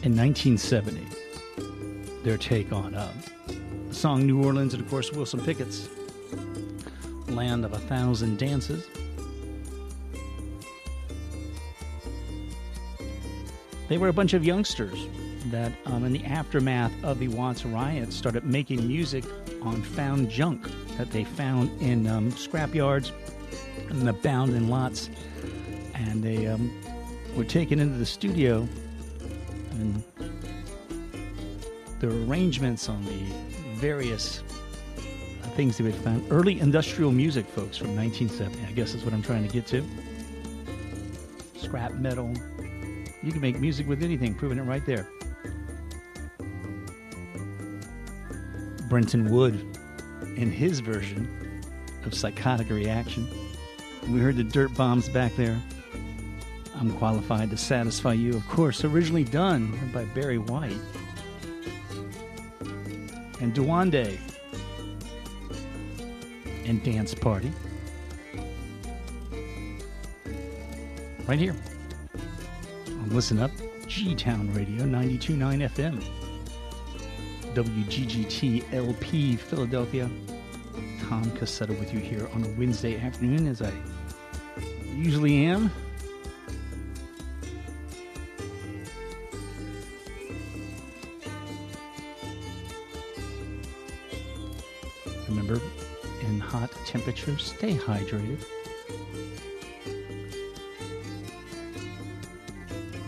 In 0.03 0.15
1970, 0.15 1.05
their 2.23 2.37
take 2.37 2.71
on 2.71 2.95
uh, 2.95 3.11
the 3.87 3.95
song 3.95 4.25
New 4.25 4.43
Orleans, 4.43 4.73
and 4.73 4.83
of 4.83 4.89
course, 4.89 5.11
Wilson 5.11 5.39
Pickett's 5.39 5.89
Land 7.27 7.65
of 7.65 7.73
a 7.73 7.79
Thousand 7.79 8.37
Dances. 8.37 8.87
They 13.87 13.97
were 13.97 14.09
a 14.09 14.13
bunch 14.13 14.33
of 14.33 14.43
youngsters 14.43 15.07
that, 15.45 15.71
um, 15.85 16.03
in 16.03 16.11
the 16.11 16.25
aftermath 16.25 16.91
of 17.03 17.19
the 17.19 17.29
Watts 17.29 17.65
riots, 17.65 18.15
started 18.15 18.43
making 18.43 18.85
music 18.85 19.23
on 19.61 19.81
found 19.81 20.29
junk 20.29 20.69
that 20.97 21.11
they 21.11 21.23
found 21.23 21.81
in 21.81 22.07
um, 22.07 22.31
scrap 22.31 22.75
yards 22.75 23.11
and 23.89 24.09
abandoned 24.09 24.69
lots. 24.69 25.09
And 25.93 26.23
they 26.23 26.47
um, 26.47 26.76
were 27.37 27.45
taken 27.45 27.79
into 27.79 27.99
the 27.99 28.05
studio, 28.05 28.67
and 29.71 30.03
the 31.99 32.07
arrangements 32.07 32.89
on 32.89 33.05
the 33.05 33.23
various 33.75 34.41
uh, 35.43 35.47
things 35.49 35.77
they 35.77 35.83
had 35.83 35.95
found. 35.95 36.25
Early 36.31 36.59
industrial 36.59 37.11
music, 37.11 37.45
folks, 37.45 37.77
from 37.77 37.95
1970. 37.95 38.65
I 38.67 38.71
guess 38.71 38.95
is 38.95 39.05
what 39.05 39.13
I'm 39.13 39.21
trying 39.21 39.47
to 39.47 39.53
get 39.53 39.67
to. 39.67 39.85
Scrap 41.57 41.93
metal. 41.93 42.33
You 43.21 43.31
can 43.31 43.41
make 43.41 43.59
music 43.59 43.87
with 43.87 44.01
anything, 44.01 44.33
proving 44.33 44.57
it 44.57 44.63
right 44.63 44.85
there. 44.85 45.07
Brenton 48.89 49.29
Wood 49.29 49.53
in 50.37 50.49
his 50.49 50.79
version 50.79 51.61
of 52.03 52.15
Psychotic 52.15 52.71
Reaction. 52.71 53.27
We 54.09 54.21
heard 54.21 54.37
the 54.37 54.43
Dirtbombs 54.43 55.13
back 55.13 55.35
there. 55.35 55.61
I'm 56.79 56.95
qualified 56.97 57.49
to 57.49 57.57
satisfy 57.57 58.13
you, 58.13 58.35
of 58.35 58.47
course, 58.47 58.83
originally 58.83 59.23
done 59.23 59.77
by 59.91 60.05
Barry 60.05 60.37
White. 60.37 60.77
And 63.41 63.53
Duende 63.53 64.19
and 66.65 66.83
Dance 66.83 67.15
Party. 67.15 67.51
Right 71.25 71.39
here 71.39 71.55
on 72.87 73.09
Listen 73.09 73.39
Up, 73.39 73.51
G 73.87 74.13
Town 74.13 74.53
Radio 74.53 74.85
929 74.85 75.59
FM. 75.61 76.03
WGGT 77.55 78.71
LP 78.71 79.35
Philadelphia. 79.35 80.07
Tom 81.09 81.25
Cassetta 81.31 81.77
with 81.79 81.91
you 81.91 81.99
here 81.99 82.29
on 82.33 82.43
a 82.43 82.49
Wednesday 82.49 82.99
afternoon, 82.99 83.47
as 83.47 83.63
I 83.63 83.73
usually 84.93 85.45
am. 85.45 85.71
Hot 96.57 96.71
temperatures, 96.85 97.43
stay 97.43 97.75
hydrated. 97.75 98.43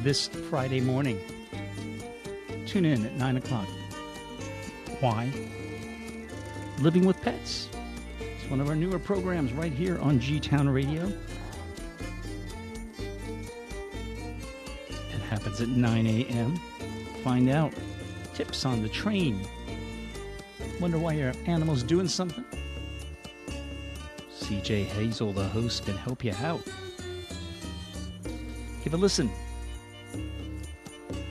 This 0.03 0.27
Friday 0.27 0.81
morning, 0.81 1.19
tune 2.67 2.85
in 2.85 3.03
at 3.07 3.13
9 3.15 3.37
o'clock. 3.37 3.67
Why? 4.99 5.31
Living 6.79 7.07
with 7.07 7.19
Pets. 7.23 7.69
It's 8.19 8.49
one 8.51 8.61
of 8.61 8.69
our 8.69 8.75
newer 8.75 8.99
programs 8.99 9.51
right 9.53 9.73
here 9.73 9.97
on 9.97 10.19
G 10.19 10.39
Town 10.39 10.69
Radio. 10.69 11.11
It 14.89 15.21
happens 15.27 15.59
at 15.59 15.69
9 15.69 16.05
a.m. 16.05 16.55
Find 17.23 17.49
out 17.49 17.73
tips 18.35 18.63
on 18.63 18.83
the 18.83 18.89
train. 18.89 19.41
Wonder 20.79 20.99
why 20.99 21.13
your 21.13 21.33
animal's 21.47 21.81
doing 21.81 22.07
something? 22.07 22.45
CJ 24.49 24.85
Hazel, 24.85 25.31
the 25.31 25.47
host, 25.49 25.85
can 25.85 25.95
help 25.95 26.23
you 26.23 26.33
out. 26.41 26.63
Give 28.83 28.95
a 28.95 28.97
listen. 28.97 29.29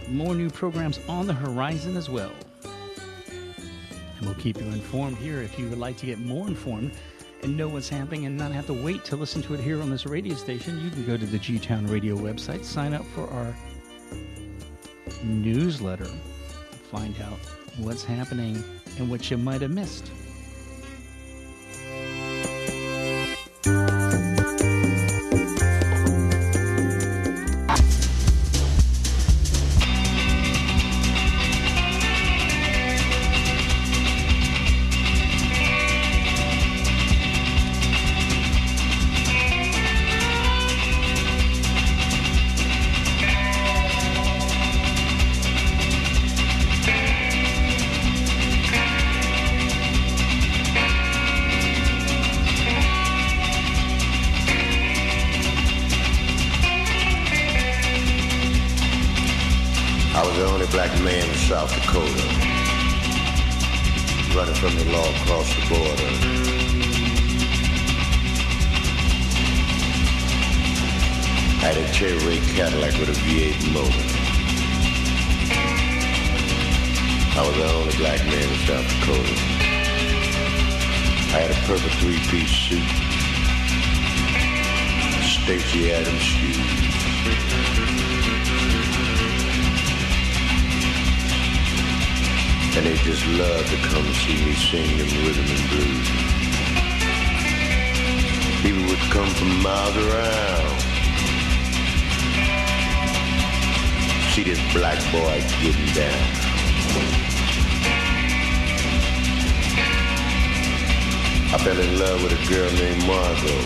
More 0.08 0.36
new 0.36 0.48
programs 0.48 1.00
on 1.08 1.26
the 1.26 1.32
horizon 1.34 1.96
as 1.96 2.08
well. 2.08 2.30
And 2.62 4.22
we'll 4.22 4.36
keep 4.36 4.60
you 4.60 4.66
informed 4.66 5.16
here 5.16 5.42
if 5.42 5.58
you 5.58 5.68
would 5.68 5.80
like 5.80 5.96
to 5.96 6.06
get 6.06 6.20
more 6.20 6.46
informed 6.46 6.92
and 7.42 7.56
know 7.56 7.66
what's 7.66 7.88
happening 7.88 8.24
and 8.24 8.36
not 8.36 8.52
have 8.52 8.66
to 8.66 8.84
wait 8.84 9.04
to 9.06 9.16
listen 9.16 9.42
to 9.42 9.54
it 9.54 9.60
here 9.60 9.82
on 9.82 9.90
this 9.90 10.06
radio 10.06 10.36
station. 10.36 10.80
You 10.84 10.90
can 10.90 11.04
go 11.04 11.16
to 11.16 11.26
the 11.26 11.38
G 11.38 11.58
Town 11.58 11.88
Radio 11.88 12.14
website, 12.14 12.64
sign 12.64 12.94
up 12.94 13.04
for 13.16 13.28
our 13.30 13.52
newsletter, 15.24 16.08
find 16.92 17.20
out 17.22 17.38
what's 17.78 18.04
happening 18.04 18.62
and 18.96 19.10
what 19.10 19.28
you 19.28 19.38
might 19.38 19.62
have 19.62 19.72
missed. 19.72 20.08
Boy 105.12 105.40
getting 105.62 105.92
down. 105.94 106.28
I 111.50 111.56
fell 111.56 111.78
in 111.80 111.98
love 111.98 112.22
with 112.22 112.32
a 112.32 112.42
girl 112.52 112.70
named 112.72 113.06
Margot. 113.06 113.62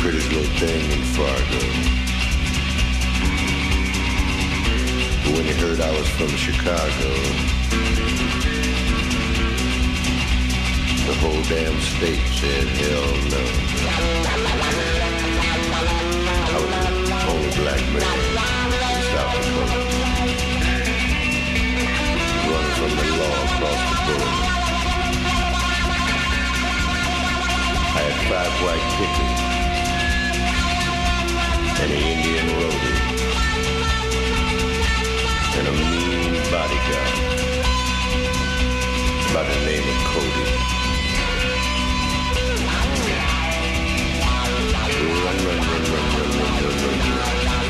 Prettiest 0.00 0.30
little 0.30 0.52
thing 0.58 0.90
in 0.92 1.02
Fargo. 1.16 1.62
But 5.24 5.32
when 5.34 5.46
they 5.46 5.54
heard 5.54 5.80
I 5.80 5.90
was 5.98 6.08
from 6.10 6.28
Chicago, 6.28 7.10
the 11.06 11.14
whole 11.20 11.42
damn 11.48 11.80
state 11.80 12.26
said, 12.38 12.68
hell 12.68 13.16
no. 15.02 15.07
Black 17.58 17.82
man 17.92 18.02
in 18.02 19.02
South 19.10 19.32
Dakota. 19.34 19.78
Running 22.48 22.74
from 22.78 22.92
the 22.98 23.04
law 23.18 23.36
across 23.48 23.80
the 23.88 23.96
border. 24.06 24.32
I 27.96 28.00
had 28.06 28.16
five 28.30 28.54
white 28.62 28.86
pickets 28.98 29.40
and 31.82 31.90
an 31.96 32.02
Indian 32.12 32.46
roadie 32.58 32.98
and 35.58 35.66
a 35.66 35.74
mean 35.90 36.32
bodyguard 36.52 37.14
by 39.34 39.42
the 39.50 39.58
name 39.66 39.86
of 39.92 39.98
Cody. 40.12 40.46
It 44.90 45.67
yeah. 46.60 47.67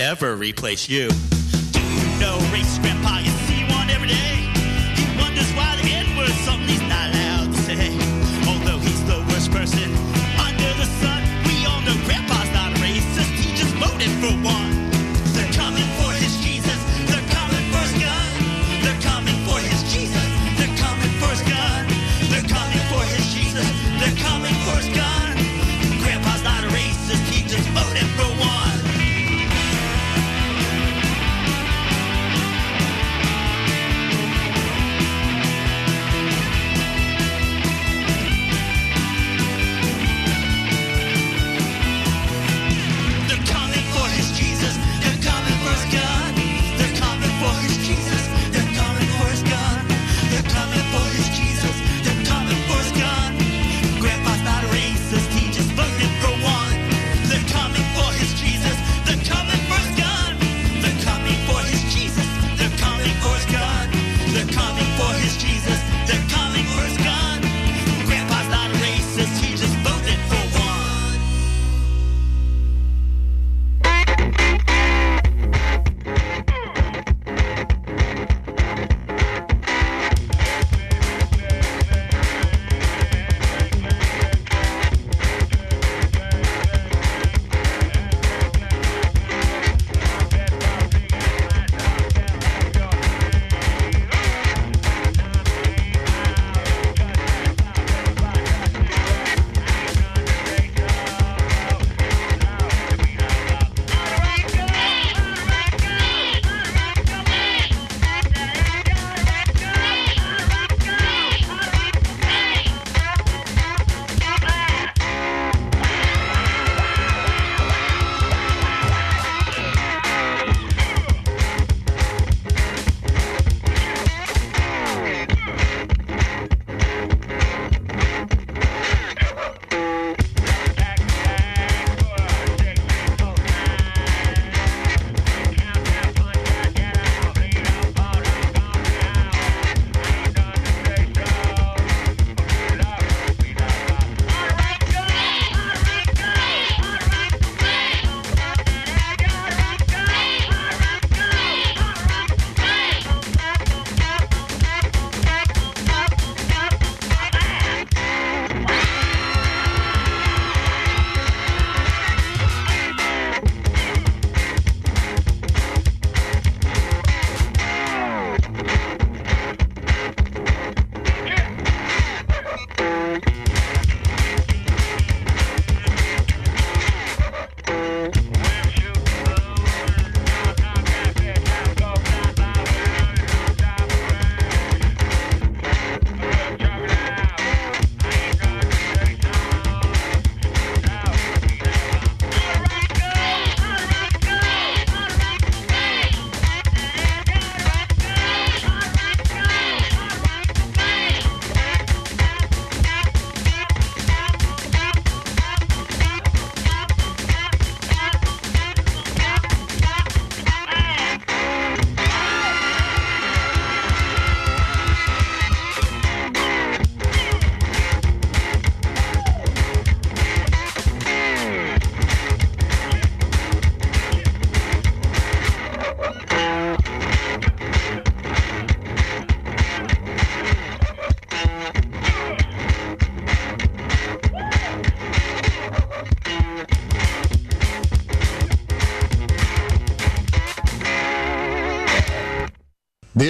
Ever 0.00 0.34
replace 0.34 0.88
you? 0.88 1.10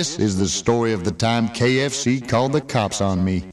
This 0.01 0.19
is 0.19 0.39
the 0.39 0.49
story 0.49 0.95
of 0.95 1.05
the 1.05 1.11
time 1.11 1.49
KFC 1.49 2.27
called 2.27 2.53
the 2.53 2.63
cops 2.63 3.03
on 3.03 3.23
me. 3.23 3.50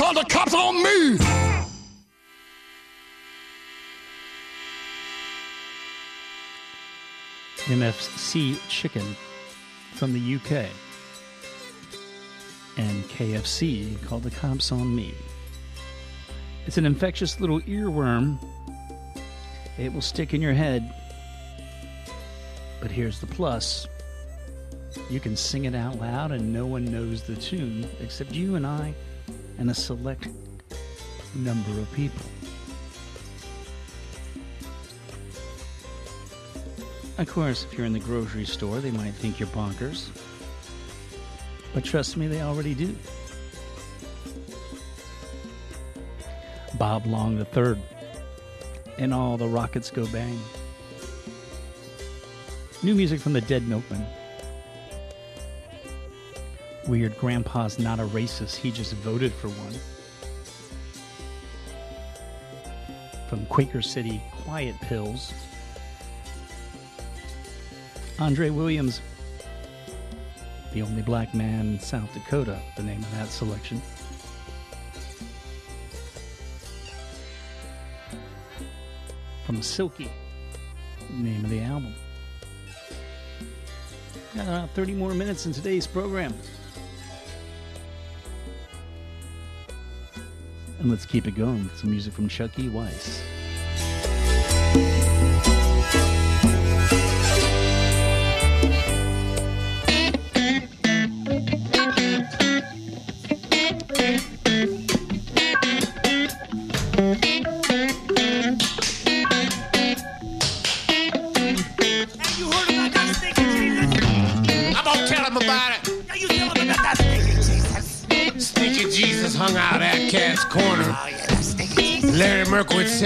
KFC, 0.00 0.06
call 0.06 0.14
the 0.14 0.24
cops 0.24 0.54
on 0.54 0.82
me. 0.82 1.18
MFC 7.66 8.58
chicken 8.68 9.04
from 9.92 10.12
the 10.14 10.36
UK. 10.36 10.66
And 12.78 13.04
KFC 13.04 14.02
called 14.06 14.22
the 14.22 14.30
cops 14.30 14.72
on 14.72 14.94
me. 14.94 15.12
It's 16.66 16.78
an 16.78 16.86
infectious 16.86 17.38
little 17.38 17.60
earworm. 17.62 18.38
It 19.78 19.92
will 19.92 20.00
stick 20.00 20.32
in 20.32 20.40
your 20.40 20.54
head. 20.54 20.94
But 22.80 22.90
here's 22.90 23.20
the 23.20 23.26
plus 23.26 23.86
you 25.10 25.20
can 25.20 25.36
sing 25.36 25.66
it 25.66 25.74
out 25.74 26.00
loud, 26.00 26.32
and 26.32 26.52
no 26.52 26.66
one 26.66 26.84
knows 26.84 27.22
the 27.22 27.36
tune 27.36 27.86
except 28.00 28.32
you 28.32 28.56
and 28.56 28.66
I 28.66 28.94
and 29.60 29.70
a 29.70 29.74
select 29.74 30.26
number 31.34 31.70
of 31.78 31.92
people. 31.92 32.24
Of 37.18 37.28
course, 37.28 37.64
if 37.64 37.76
you're 37.76 37.86
in 37.86 37.92
the 37.92 38.00
grocery 38.00 38.46
store, 38.46 38.80
they 38.80 38.90
might 38.90 39.12
think 39.12 39.38
you're 39.38 39.48
bonkers. 39.50 40.08
But 41.74 41.84
trust 41.84 42.16
me, 42.16 42.26
they 42.26 42.40
already 42.40 42.74
do. 42.74 42.96
Bob 46.78 47.06
Log 47.06 47.46
III 47.54 47.76
and 48.96 49.12
all 49.12 49.36
the 49.36 49.46
rockets 49.46 49.90
go 49.90 50.06
bang. 50.06 50.40
New 52.82 52.94
music 52.94 53.20
from 53.20 53.34
the 53.34 53.42
Dead 53.42 53.68
Milkmen. 53.68 54.06
Weird 56.90 57.16
Grandpa's 57.18 57.78
not 57.78 58.00
a 58.00 58.06
racist, 58.06 58.56
he 58.56 58.72
just 58.72 58.94
voted 58.94 59.32
for 59.32 59.46
one. 59.48 59.74
From 63.28 63.46
Quaker 63.46 63.80
City, 63.80 64.20
Quiet 64.42 64.74
Pills. 64.80 65.32
Andre 68.18 68.50
Williams, 68.50 69.00
the 70.72 70.82
only 70.82 71.02
black 71.02 71.32
man 71.32 71.74
in 71.74 71.80
South 71.80 72.12
Dakota, 72.12 72.58
the 72.76 72.82
name 72.82 72.98
of 72.98 73.10
that 73.12 73.28
selection. 73.28 73.80
From 79.46 79.62
Silky, 79.62 80.10
name 81.08 81.44
of 81.44 81.50
the 81.50 81.60
album. 81.60 81.94
Got 84.34 84.48
about 84.48 84.70
30 84.70 84.94
more 84.94 85.14
minutes 85.14 85.46
in 85.46 85.52
today's 85.52 85.86
program. 85.86 86.34
And 90.80 90.88
let's 90.88 91.04
keep 91.04 91.28
it 91.28 91.32
going 91.36 91.62
with 91.64 91.76
some 91.76 91.90
music 91.90 92.14
from 92.14 92.26
Chucky 92.26 92.70
Weiss. 92.70 93.22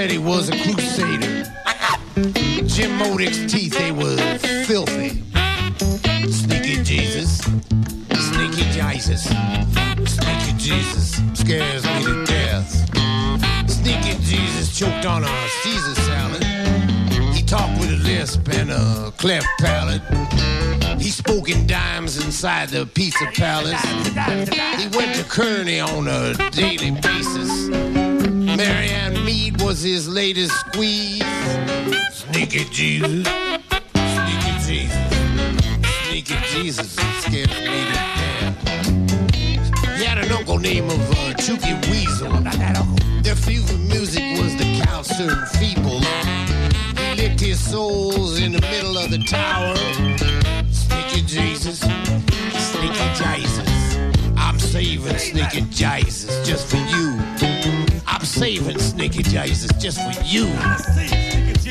Said 0.05 0.11
he 0.11 0.19
was 0.19 0.51
a 0.51 0.53
crusader. 0.53 1.45
Jim 2.67 2.91
Modick's 2.99 3.51
teeth, 3.51 3.73
they 3.79 3.91
was 3.91 4.21
filthy. 4.67 5.23
Sneaky 6.31 6.83
Jesus. 6.83 7.39
Sneaky 7.39 8.65
Jesus. 8.71 9.23
Sneaky 9.25 10.53
Jesus 10.59 11.23
scares 11.33 11.87
me 11.87 12.05
to 12.05 12.25
death. 12.27 12.69
Sneaky 13.67 14.23
Jesus 14.23 14.79
choked 14.79 15.07
on 15.07 15.25
a 15.25 15.49
Caesar 15.63 15.95
salad. 16.03 16.45
He 17.35 17.43
talked 17.43 17.81
with 17.81 17.91
a 17.91 18.03
lisp 18.03 18.47
and 18.53 18.71
a 18.73 19.11
cleft 19.17 19.49
palate. 19.59 20.03
He 21.01 21.09
spoke 21.09 21.49
in 21.49 21.67
dimes 21.67 22.23
inside 22.23 22.69
the 22.69 22.85
pizza 22.85 23.25
palace. 23.33 23.83
He 24.79 24.87
went 24.99 25.15
to 25.17 25.25
Kearney 25.31 25.81
on 25.81 26.09
a 26.09 26.35
daily 26.51 26.91
basis. 26.91 28.24
Marianne 28.57 29.25
Mead 29.25 29.61
was 29.61 29.83
his 29.83 30.09
latest 30.09 30.55
squeeze. 30.61 31.23
Sneaky 32.13 32.65
Jesus. 32.71 33.27
Sneaky 33.95 34.53
Jesus. 34.65 35.15
Sneaky 36.09 36.37
Jesus 36.53 36.93
scares 37.23 37.49
me 37.49 37.67
to 37.67 37.93
death. 37.93 38.55
He 39.99 40.05
had 40.05 40.19
an 40.19 40.31
uncle 40.33 40.59
named 40.59 40.91
of 40.91 41.11
uh, 41.11 41.35
Chooky 41.35 41.75
Weasel. 41.91 42.31
Their 43.23 43.37
favorite 43.37 43.81
music 43.81 44.23
was 44.39 44.55
the 44.57 44.75
served 45.05 45.49
feeble. 45.59 46.01
He 46.99 47.15
licked 47.17 47.41
his 47.41 47.61
soles 47.61 48.41
in 48.41 48.53
the 48.53 48.61
middle 48.63 48.97
of 48.97 49.11
the 49.11 49.19
tower. 49.19 49.77
Sneaky 50.71 51.23
Jesus, 51.27 51.81
Sneaky 51.81 53.09
Jesus. 53.15 53.97
I'm 54.37 54.59
saving 54.59 55.19
Sneaky 55.19 55.63
Jesus 55.71 56.47
just 56.47 56.67
for 56.69 56.84
and 58.75 58.83
Sneaky 58.83 59.23
Jesus 59.23 59.71
just 59.79 59.99
for 59.99 60.25
you. 60.25 60.49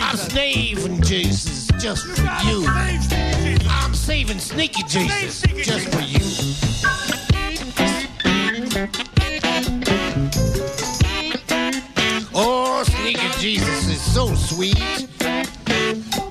I'm 0.02 0.18
saving 0.18 1.02
Jesus 1.02 1.68
just 1.80 2.06
for 2.06 2.22
you. 2.46 2.66
I'm 2.68 3.94
saving 3.94 4.40
Sneaky 4.40 4.84
Jesus 4.84 5.42
just 5.42 5.90
for 5.90 6.02
you. 6.02 6.24
Oh, 12.34 12.84
Sneaky 12.86 13.30
Jesus 13.40 13.90
is 13.90 14.02
so 14.02 14.34
sweet. 14.36 14.78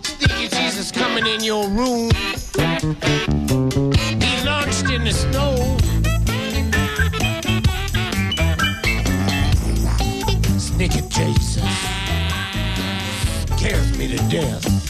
Sneaky 0.02 0.48
Jesus 0.48 0.90
coming 0.90 1.26
in 1.26 1.42
your 1.42 1.68
room. 1.68 2.10
He 4.20 4.44
launched 4.46 4.90
in 4.90 5.04
the 5.04 5.12
snow 5.12 5.61
Chases, 11.12 11.62
scares 13.58 13.98
me 13.98 14.08
to 14.08 14.16
death. 14.30 14.81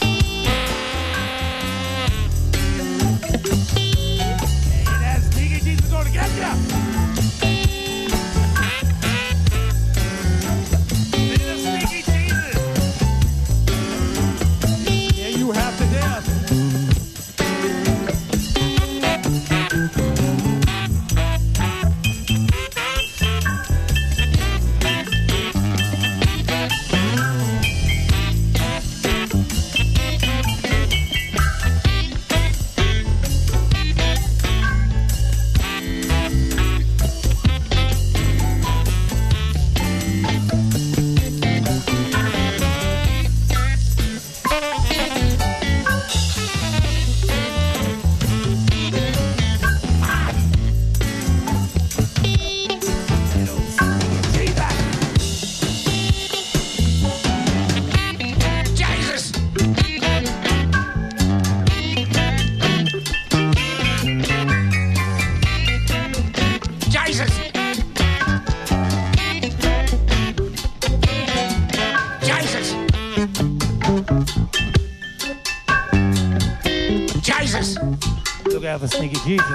Thank 78.93 79.13
you, 79.13 79.37
Jesus. 79.37 79.52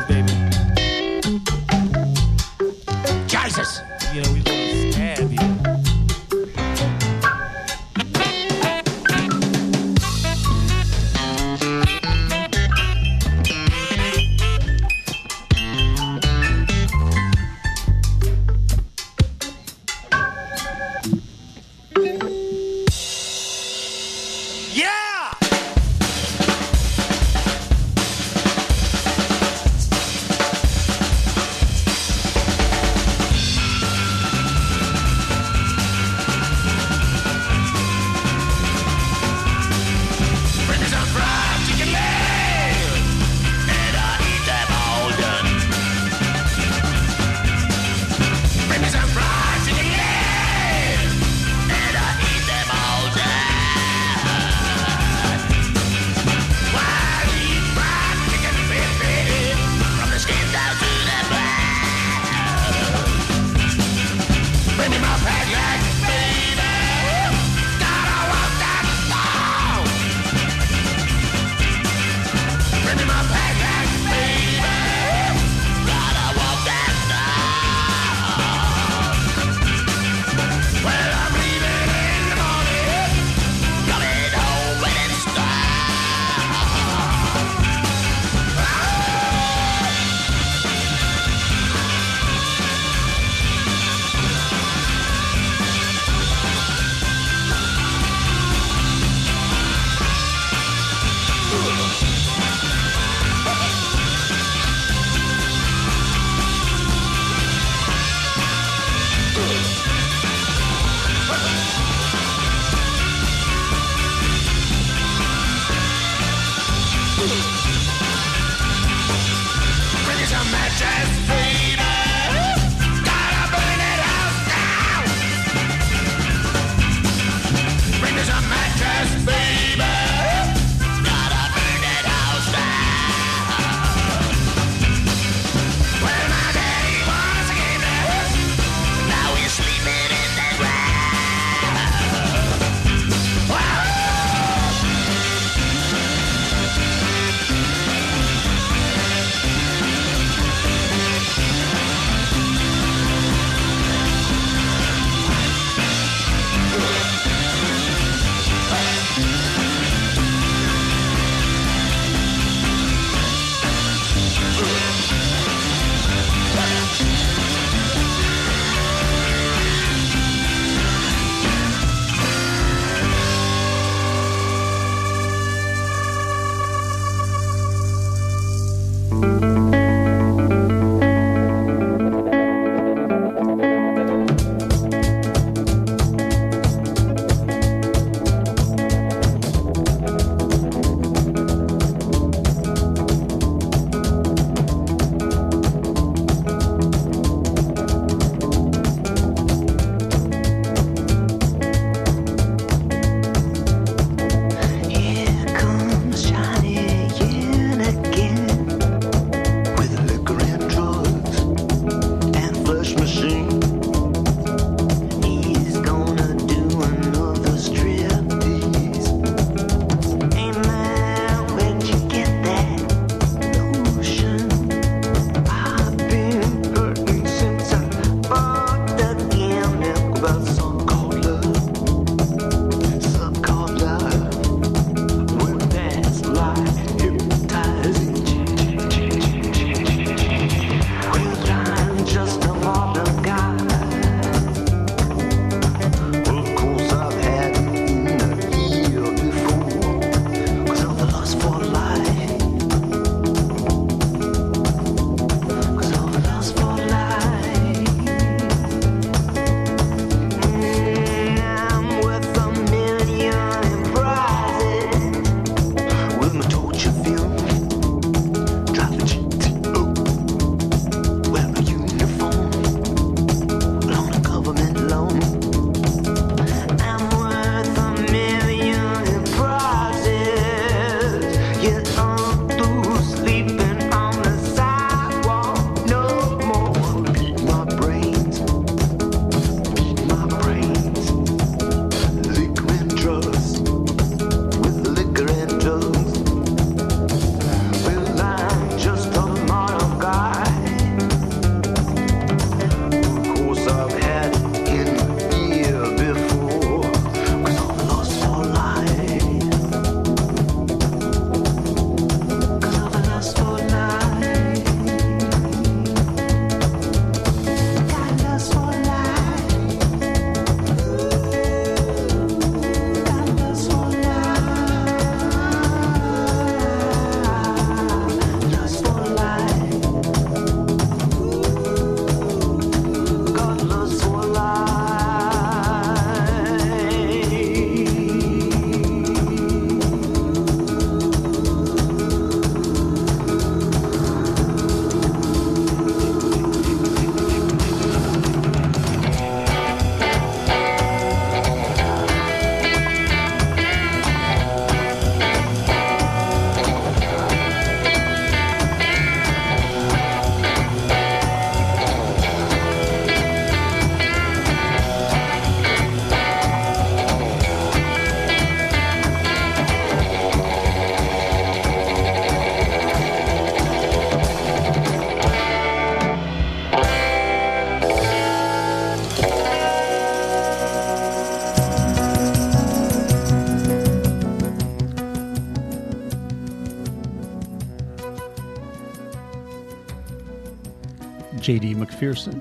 McPherson 391.98 392.40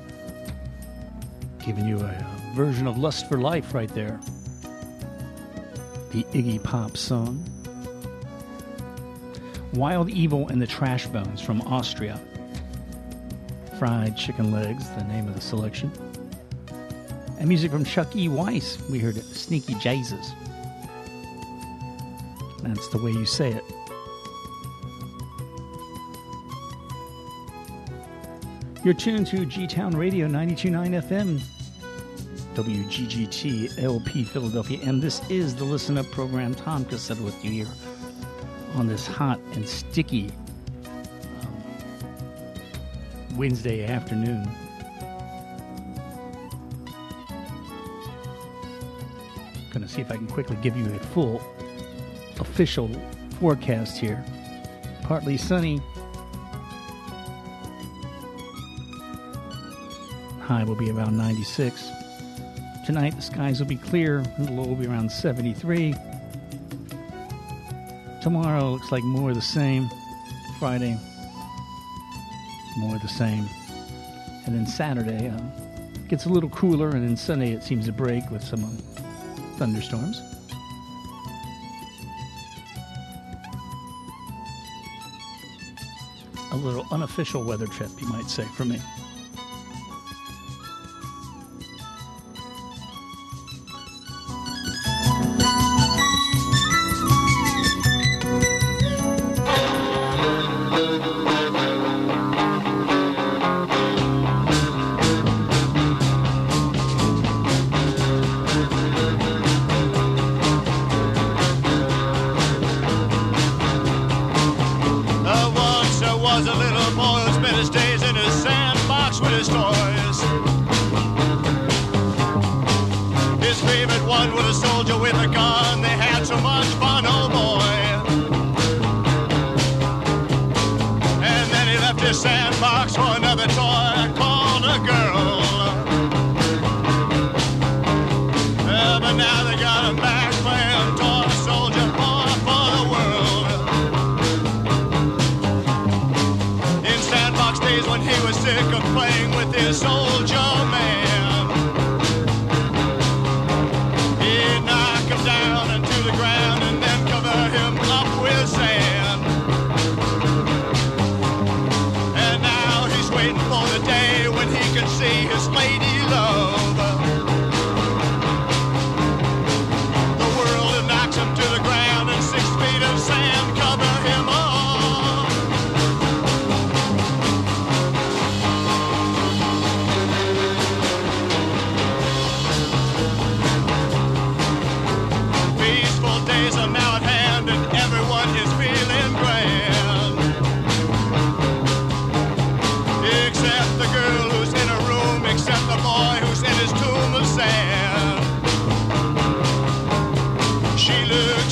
giving 1.66 1.88
you 1.88 2.00
a, 2.00 2.04
uh 2.04 2.24
version 2.54 2.88
of 2.88 2.98
Lust 2.98 3.28
for 3.28 3.40
Life 3.40 3.74
right 3.74 3.90
there. 3.94 4.20
The 6.12 6.24
Iggy 6.26 6.64
Pop 6.64 6.98
song. 6.98 7.44
Wild 9.74 10.10
Evel 10.10 10.50
and 10.50 10.62
the 10.62 10.66
Trashbones 10.66 11.40
from 11.40 11.62
Austria. 11.62 12.20
Fried 13.78 14.18
Chicken 14.18 14.52
Legs, 14.52 14.90
the 14.92 15.04
name 15.04 15.28
of 15.28 15.36
the 15.36 15.42
selection. 15.42 15.92
And 17.40 17.48
music 17.48 17.72
from 17.72 17.86
Chuck 17.86 18.16
E. 18.16 18.28
Weiss. 18.28 18.80
We 18.90 18.98
heard 19.00 19.18
it, 19.18 19.26
Sneaky 19.26 19.76
Jesus. 19.76 20.32
That's 22.64 22.88
the 22.90 22.98
way 22.98 23.12
you 23.12 23.26
say 23.26 23.52
it. 23.52 23.64
You're 28.88 28.94
tuned 28.94 29.28
to 29.28 29.46
G 29.46 29.68
Town 29.68 29.92
Radio 29.98 30.28
929 30.28 30.92
FM, 31.02 31.42
WGGT 32.56 33.84
LP 33.84 34.24
Philadelphia, 34.24 34.80
and 34.82 35.02
this 35.02 35.22
is 35.30 35.54
the 35.54 35.66
Listen 35.66 35.98
Up 35.98 36.10
program. 36.12 36.56
Tom 36.56 36.86
Cassetta 36.86 37.20
with 37.20 37.44
you 37.44 37.52
here 37.52 37.68
on 38.76 38.88
this 38.88 39.06
hot 39.06 39.42
and 39.56 39.68
sticky 39.68 40.32
um, 41.42 41.62
Wednesday 43.36 43.86
afternoon. 43.86 44.50
To 49.74 49.86
see 49.86 50.00
if 50.00 50.10
I 50.10 50.16
can 50.16 50.28
quickly 50.28 50.56
give 50.62 50.78
you 50.78 50.86
a 50.86 51.00
full 51.00 51.42
official 52.40 52.90
forecast 53.42 53.98
here. 53.98 54.24
Partly 55.04 55.36
sunny. 55.36 55.82
High 60.48 60.64
will 60.64 60.76
be 60.76 60.90
around 60.90 61.18
96. 61.18 61.92
Tonight 62.86 63.14
the 63.18 63.22
skies 63.22 63.60
will 63.60 63.68
be 63.68 63.76
clear. 63.76 64.24
The 64.40 64.50
low 64.50 64.64
will 64.64 64.78
be 64.78 64.88
around 64.88 65.12
73. 65.12 65.94
Tomorrow 68.22 68.72
looks 68.72 68.90
like 68.90 69.04
more 69.04 69.32
of 69.32 69.36
the 69.36 69.42
same. 69.42 69.90
Friday, 70.58 70.98
more 72.78 72.96
of 72.96 73.02
the 73.02 73.10
same. 73.10 73.46
And 74.46 74.56
then 74.56 74.66
Saturday 74.66 75.28
uh, 75.28 75.38
gets 76.08 76.28
a 76.28 76.30
little 76.30 76.50
cooler, 76.50 76.92
and 76.92 77.06
then 77.06 77.18
Sunday 77.18 77.52
it 77.52 77.62
seems 77.62 77.86
to 77.88 77.92
break 77.92 78.32
with 78.32 78.42
some 78.42 78.64
uh, 78.64 78.70
thunderstorms. 79.58 80.22
A 86.54 86.56
little 86.56 86.86
unofficial 86.90 87.44
weather 87.44 87.68
trip, 87.68 87.92
you 88.00 88.08
might 88.08 88.30
say, 88.30 88.46
for 88.46 88.64
me. 88.64 88.80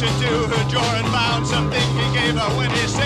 Into 0.05 0.31
her 0.53 0.69
drawer 0.69 0.95
and 0.99 1.07
found 1.07 1.47
something 1.47 1.81
he 1.97 2.05
gave 2.13 2.35
her 2.37 2.49
when 2.57 2.69
he 2.71 2.87
said 2.87 3.04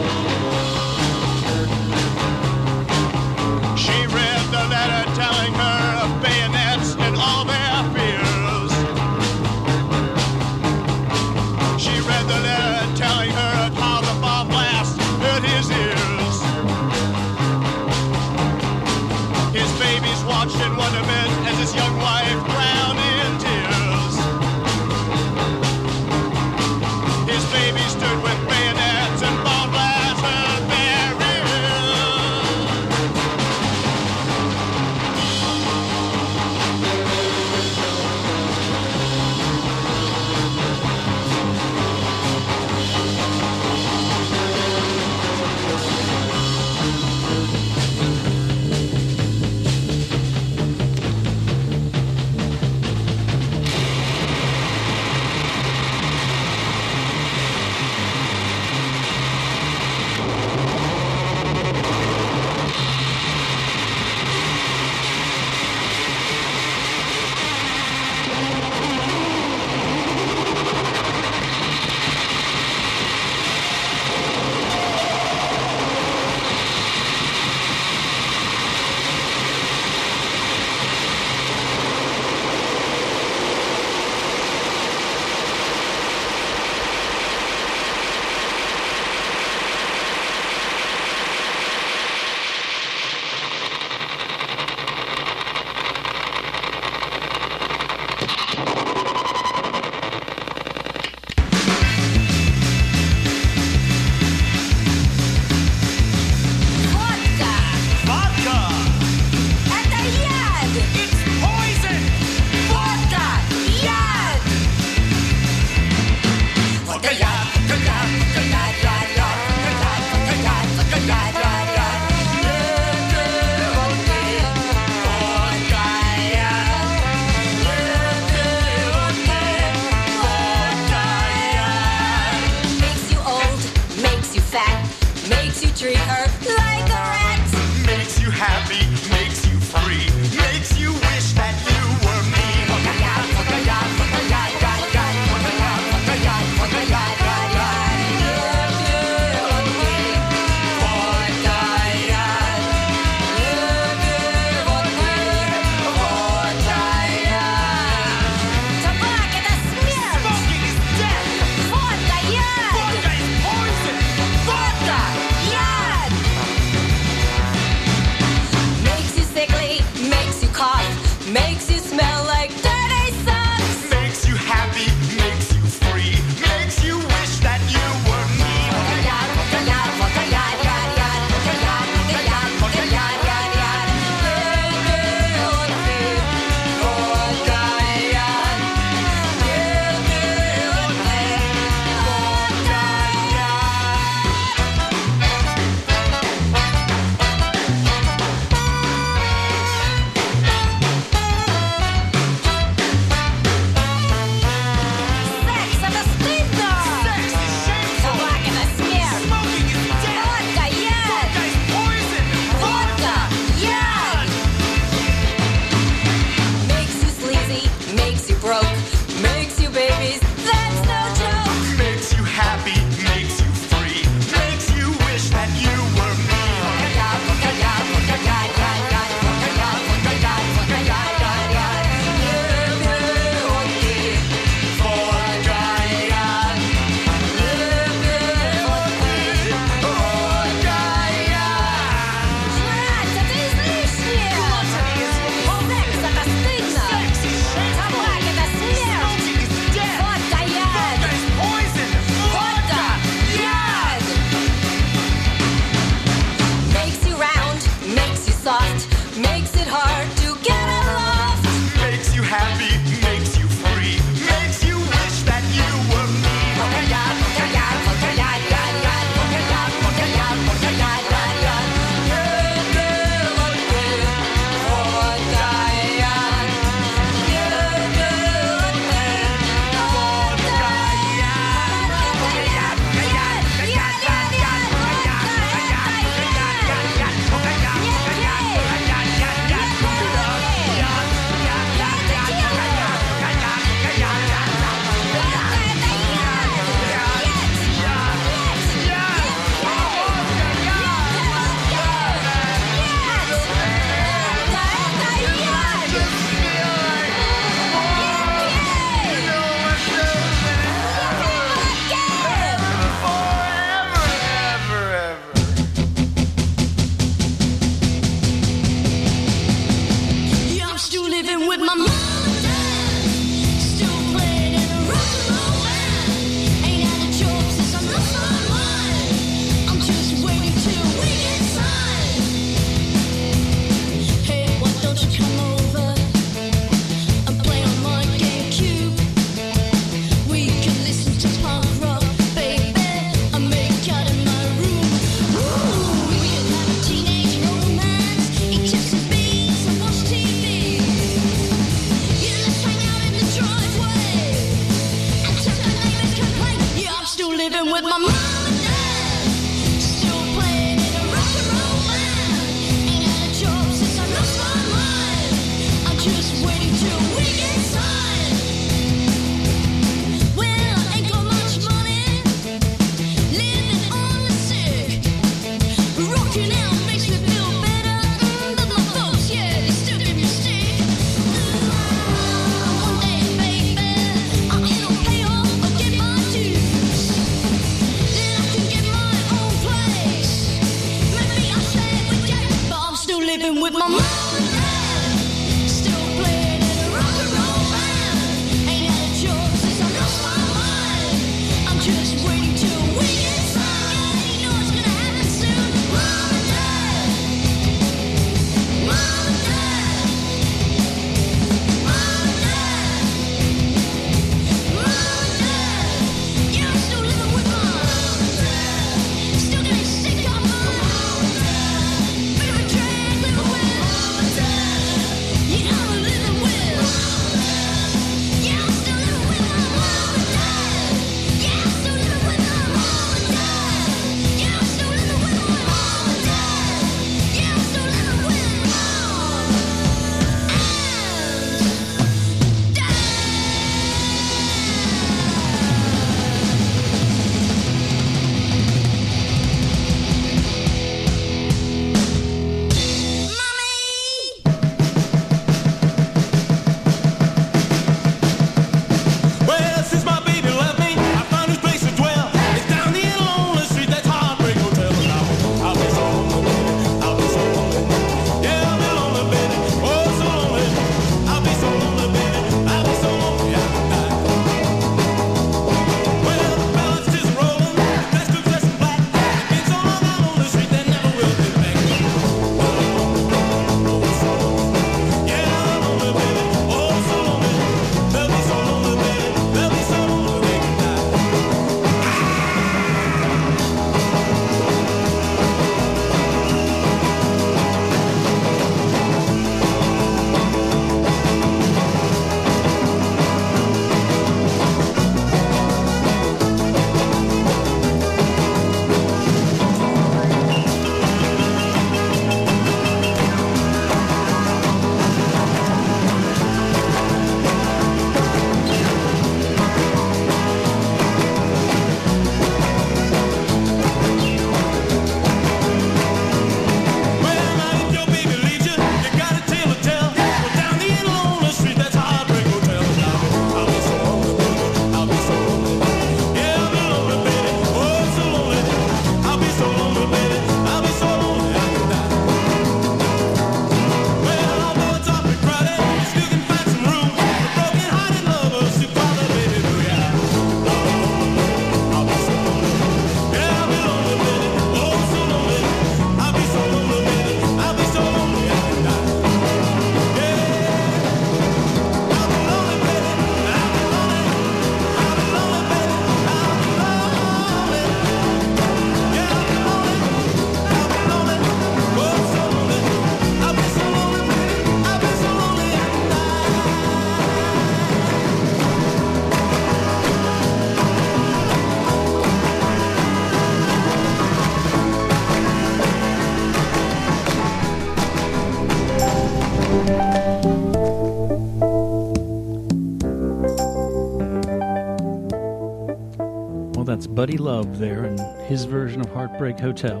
Buddy 597.20 597.36
Love 597.36 597.78
there 597.78 598.04
and 598.04 598.18
his 598.46 598.64
version 598.64 599.02
of 599.02 599.12
Heartbreak 599.12 599.60
Hotel. 599.60 600.00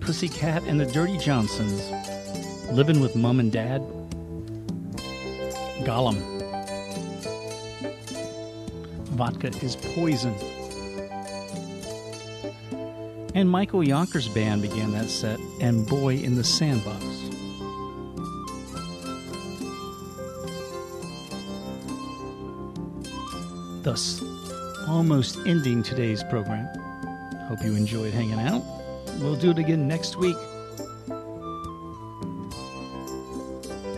Pussycat 0.00 0.62
and 0.62 0.80
the 0.80 0.86
Dirty 0.86 1.18
Johnsons, 1.18 1.90
Living 2.72 3.00
with 3.00 3.14
Mom 3.14 3.38
and 3.38 3.52
Dad. 3.52 3.82
Golem. 5.84 6.22
Vodka 9.10 9.48
is 9.62 9.76
Poison. 9.76 10.34
And 13.34 13.50
Michael 13.50 13.84
Yonkers 13.84 14.28
Band 14.28 14.62
began 14.62 14.92
that 14.92 15.10
set, 15.10 15.38
and 15.60 15.86
Boy 15.86 16.14
in 16.14 16.34
the 16.34 16.44
Sandbox. 16.44 16.95
Almost 25.08 25.38
ending 25.46 25.84
today's 25.84 26.24
program. 26.24 26.66
Hope 27.46 27.62
you 27.62 27.76
enjoyed 27.76 28.12
hanging 28.12 28.40
out. 28.40 28.60
We'll 29.20 29.36
do 29.36 29.52
it 29.52 29.58
again 29.58 29.86
next 29.86 30.16
week. 30.16 30.36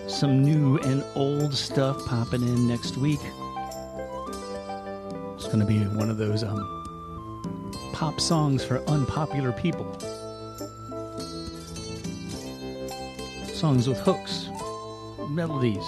Some 0.07 0.43
new 0.43 0.77
and 0.81 1.03
old 1.15 1.55
stuff 1.55 2.05
popping 2.05 2.43
in 2.43 2.69
next 2.69 2.99
week. 2.99 3.21
It's 5.37 5.47
going 5.47 5.61
to 5.61 5.65
be 5.65 5.79
one 5.97 6.11
of 6.11 6.19
those 6.19 6.45
um, 6.45 7.73
pop 7.95 8.21
songs 8.21 8.63
for 8.63 8.87
unpopular 8.87 9.53
people. 9.53 9.91
Songs 13.55 13.89
with 13.89 13.99
hooks, 14.01 14.51
melodies. 15.31 15.85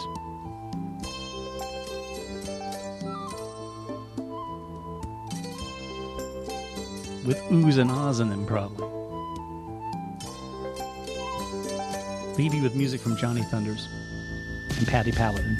With 7.30 7.38
oohs 7.44 7.78
and 7.78 7.92
ahs 7.92 8.18
in 8.18 8.28
them, 8.28 8.44
probably. 8.44 8.88
Leave 12.36 12.52
you 12.52 12.60
with 12.60 12.74
music 12.74 13.00
from 13.00 13.16
Johnny 13.16 13.42
Thunders 13.42 13.86
and 14.76 14.88
Patti 14.88 15.12
Palladin. 15.12 15.56